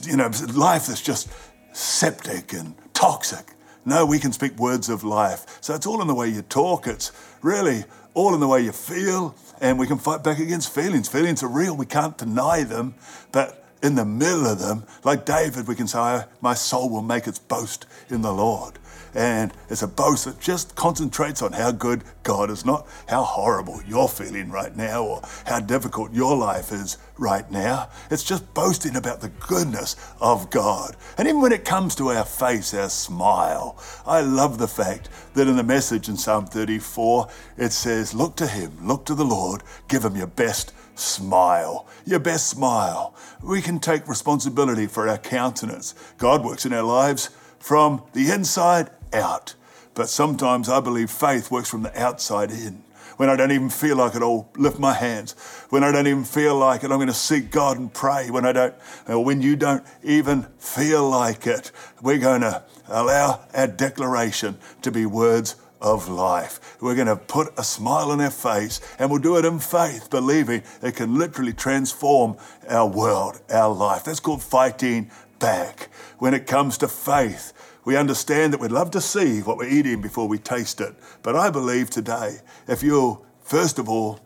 you 0.04 0.18
know, 0.18 0.30
life 0.54 0.88
that's 0.88 1.02
just 1.02 1.30
septic 1.72 2.54
and 2.54 2.76
toxic. 2.94 3.54
No, 3.90 4.06
we 4.06 4.20
can 4.20 4.32
speak 4.32 4.56
words 4.60 4.88
of 4.88 5.04
life. 5.04 5.58
So 5.62 5.74
it's 5.74 5.88
all 5.88 6.00
in 6.00 6.08
the 6.08 6.14
way 6.14 6.30
you 6.30 6.44
talk. 6.44 6.86
It's 6.86 7.12
really 7.42 7.86
all 8.14 8.36
in 8.36 8.40
the 8.40 8.48
way 8.48 8.62
you 8.62 8.72
feel. 8.72 9.36
And 9.62 9.80
we 9.80 9.88
can 9.88 9.98
fight 9.98 10.24
back 10.24 10.38
against 10.38 10.72
feelings. 10.72 11.10
Feelings 11.10 11.42
are 11.42 11.48
real. 11.48 11.76
We 11.76 11.88
can't 11.88 12.16
deny 12.16 12.64
them. 12.64 12.94
But 13.32 13.66
in 13.82 13.96
the 13.96 14.06
middle 14.06 14.46
of 14.46 14.60
them, 14.60 14.84
like 15.04 15.26
David, 15.26 15.68
we 15.68 15.74
can 15.74 15.88
say, 15.88 16.22
My 16.40 16.54
soul 16.54 16.92
will 16.92 17.02
make 17.02 17.26
its 17.26 17.40
boast 17.40 17.88
in 18.12 18.22
the 18.22 18.32
Lord. 18.32 18.78
And 19.14 19.54
it's 19.70 19.82
a 19.82 19.88
boast 19.88 20.26
that 20.26 20.40
just 20.40 20.76
concentrates 20.76 21.42
on 21.42 21.54
how 21.54 21.72
good 21.72 22.04
God 22.24 22.50
is, 22.50 22.66
not 22.66 22.88
how 23.08 23.24
horrible 23.24 23.82
you're 23.88 24.08
feeling 24.08 24.52
right 24.52 24.76
now 24.76 25.04
or 25.04 25.22
how 25.46 25.60
difficult 25.60 26.14
your 26.14 26.36
life 26.36 26.72
is 26.72 26.98
right 27.18 27.50
now. 27.52 27.90
It's 28.10 28.24
just 28.24 28.54
boasting 28.54 28.96
about 28.96 29.22
the 29.22 29.30
goodness 29.30 29.96
of 30.22 30.50
God. 30.50 30.96
And 31.18 31.28
even 31.28 31.42
when 31.42 31.52
it 31.52 31.66
comes 31.66 31.96
to 31.96 32.10
our 32.10 32.26
face, 32.26 32.74
our 32.74 32.90
smile, 32.90 33.78
I 34.06 34.22
love 34.22 34.58
the 34.58 34.68
fact 34.68 35.10
that 35.34 35.48
in 35.48 35.58
the 35.58 35.64
message 35.64 36.10
in 36.10 36.18
Psalm 36.18 36.46
34, 36.46 37.28
it 37.58 37.72
says, 37.72 38.14
Look 38.14 38.36
to 38.38 38.48
Him, 38.48 38.78
look 38.82 39.06
to 39.06 39.16
the 39.16 39.26
Lord, 39.26 39.64
give 39.88 40.04
Him 40.04 40.16
your 40.16 40.28
best 40.28 40.74
smile, 40.96 41.88
your 42.06 42.20
best 42.20 42.48
smile. 42.48 43.16
We 43.42 43.62
can 43.62 43.80
take 43.80 44.08
responsibility 44.08 44.88
for 44.88 45.08
our 45.08 45.18
countenance. 45.18 45.96
God 46.18 46.44
works 46.44 46.66
in 46.66 46.74
our 46.74 46.84
lives 46.84 47.30
from 47.60 48.04
the 48.14 48.32
inside 48.32 48.90
out. 49.14 49.56
But 49.94 50.10
sometimes 50.10 50.70
I 50.70 50.80
believe 50.80 51.10
faith 51.10 51.52
works 51.52 51.70
from 51.70 51.84
the 51.84 52.00
outside 52.00 52.52
in. 52.52 52.84
When 53.18 53.30
I 53.30 53.36
don't 53.36 53.52
even 53.52 53.70
feel 53.70 53.98
like 53.98 54.16
it, 54.16 54.22
I'll 54.22 54.50
lift 54.56 54.80
my 54.80 54.94
hands. 54.94 55.34
When 55.72 55.84
I 55.84 55.92
don't 55.92 56.08
even 56.08 56.24
feel 56.24 56.56
like 56.56 56.86
it, 56.86 56.92
I'm 56.92 57.00
going 57.00 57.08
to 57.08 57.14
seek 57.14 57.52
God 57.52 57.78
and 57.78 57.94
pray. 57.94 58.32
When 58.32 58.46
I 58.46 58.54
don't, 58.54 58.74
or 59.10 59.26
when 59.26 59.42
you 59.42 59.58
don't 59.58 59.84
even 60.04 60.44
feel 60.58 61.10
like 61.10 61.46
it, 61.46 61.74
we're 62.02 62.18
going 62.18 62.42
to 62.42 62.64
allow 62.88 63.42
our 63.54 63.68
declaration 63.68 64.58
to 64.84 64.92
be 64.92 65.06
words 65.06 65.58
of 65.82 66.08
life. 66.08 66.78
We're 66.82 66.96
going 66.96 67.08
to 67.08 67.18
put 67.18 67.54
a 67.58 67.64
smile 67.64 68.12
on 68.12 68.22
our 68.22 68.32
face 68.32 68.80
and 69.00 69.10
we'll 69.10 69.22
do 69.22 69.38
it 69.38 69.44
in 69.44 69.60
faith, 69.60 70.10
believing 70.10 70.64
it 70.82 70.96
can 70.96 71.18
literally 71.18 71.54
transform 71.54 72.38
our 72.70 72.88
world, 72.88 73.42
our 73.50 73.74
life. 73.74 74.06
That's 74.06 74.22
called 74.22 74.44
fighting 74.44 75.12
back. 75.40 75.90
When 76.20 76.34
it 76.34 76.48
comes 76.48 76.78
to 76.78 76.88
faith, 76.88 77.52
we 77.86 77.96
understand 77.96 78.54
that 78.54 78.60
we'd 78.60 78.72
love 78.72 78.92
to 78.92 79.02
see 79.02 79.40
what 79.40 79.58
we're 79.58 79.70
eating 79.70 80.02
before 80.02 80.28
we 80.28 80.38
taste 80.38 80.82
it. 80.82 80.96
But 81.24 81.36
I 81.36 81.50
believe 81.50 81.90
today, 81.90 82.38
if 82.68 82.84
you'll, 82.84 83.26
first 83.42 83.80
of 83.80 83.90
all, 83.90 84.20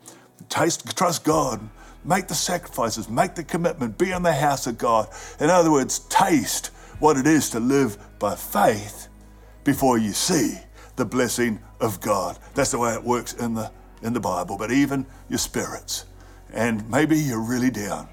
taste, 0.50 0.98
trust 0.98 1.24
God, 1.24 1.62
make 2.04 2.28
the 2.28 2.36
sacrifices, 2.36 3.10
make 3.10 3.36
the 3.36 3.44
commitment, 3.44 3.98
be 3.98 4.12
in 4.12 4.24
the 4.24 4.34
house 4.34 4.68
of 4.68 4.78
God. 4.78 5.08
In 5.40 5.50
other 5.50 5.72
words, 5.72 6.00
taste 6.10 6.68
what 7.00 7.18
it 7.18 7.28
is 7.28 7.50
to 7.52 7.60
live 7.60 7.98
by 8.20 8.36
faith 8.36 9.08
before 9.64 9.98
you 9.98 10.12
see 10.12 10.58
the 10.96 11.06
blessing 11.06 11.60
of 11.80 12.02
God. 12.02 12.38
That's 12.56 12.72
the 12.72 12.80
way 12.80 12.94
it 12.94 13.04
works 13.04 13.34
in 13.34 13.54
the 13.54 13.72
in 14.02 14.14
the 14.14 14.20
Bible. 14.20 14.58
But 14.58 14.72
even 14.72 15.06
your 15.30 15.40
spirits, 15.40 16.06
and 16.54 16.88
maybe 16.90 17.18
you're 17.18 17.42
really 17.42 17.72
down. 17.72 18.08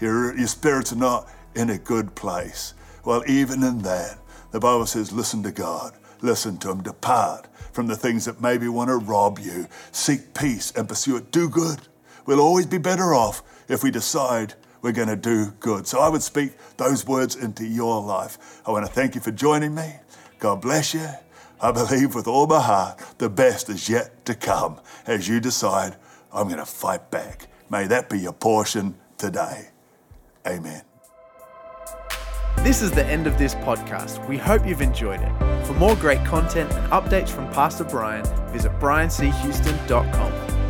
Your, 0.00 0.36
your 0.36 0.46
spirits 0.46 0.92
are 0.92 0.96
not 0.96 1.28
in 1.54 1.70
a 1.70 1.78
good 1.78 2.14
place. 2.14 2.74
Well, 3.04 3.22
even 3.26 3.62
in 3.62 3.78
that, 3.82 4.18
the 4.52 4.60
Bible 4.60 4.86
says, 4.86 5.12
listen 5.12 5.42
to 5.42 5.50
God, 5.50 5.94
listen 6.20 6.58
to 6.58 6.70
Him, 6.70 6.82
depart 6.82 7.48
from 7.72 7.86
the 7.86 7.96
things 7.96 8.26
that 8.26 8.40
maybe 8.40 8.68
want 8.68 8.88
to 8.88 8.96
rob 8.96 9.38
you. 9.38 9.66
Seek 9.90 10.34
peace 10.34 10.70
and 10.72 10.88
pursue 10.88 11.16
it. 11.16 11.32
Do 11.32 11.48
good. 11.48 11.80
We'll 12.26 12.40
always 12.40 12.66
be 12.66 12.78
better 12.78 13.14
off 13.14 13.42
if 13.68 13.82
we 13.82 13.90
decide 13.90 14.54
we're 14.82 14.92
going 14.92 15.08
to 15.08 15.16
do 15.16 15.52
good. 15.60 15.86
So 15.86 16.00
I 16.00 16.08
would 16.08 16.22
speak 16.22 16.52
those 16.76 17.06
words 17.06 17.36
into 17.36 17.66
your 17.66 18.02
life. 18.02 18.60
I 18.66 18.70
want 18.70 18.86
to 18.86 18.92
thank 18.92 19.14
you 19.14 19.20
for 19.20 19.30
joining 19.30 19.74
me. 19.74 19.94
God 20.38 20.60
bless 20.60 20.92
you. 20.92 21.08
I 21.60 21.70
believe 21.70 22.14
with 22.14 22.26
all 22.26 22.46
my 22.46 22.60
heart 22.60 23.00
the 23.18 23.30
best 23.30 23.68
is 23.68 23.88
yet 23.88 24.24
to 24.26 24.34
come 24.34 24.80
as 25.06 25.28
you 25.28 25.40
decide, 25.40 25.96
I'm 26.32 26.48
going 26.48 26.58
to 26.58 26.66
fight 26.66 27.10
back. 27.10 27.46
May 27.70 27.86
that 27.86 28.10
be 28.10 28.18
your 28.18 28.32
portion 28.32 28.96
today. 29.16 29.68
Amen. 30.46 30.82
This 32.58 32.80
is 32.80 32.92
the 32.92 33.04
end 33.04 33.26
of 33.26 33.38
this 33.38 33.54
podcast. 33.56 34.26
We 34.28 34.38
hope 34.38 34.66
you've 34.66 34.82
enjoyed 34.82 35.20
it. 35.20 35.66
For 35.66 35.74
more 35.74 35.96
great 35.96 36.24
content 36.24 36.72
and 36.72 36.92
updates 36.92 37.28
from 37.28 37.50
Pastor 37.50 37.84
Brian, 37.84 38.24
visit 38.52 38.70
brianchouston.com. 38.78 40.61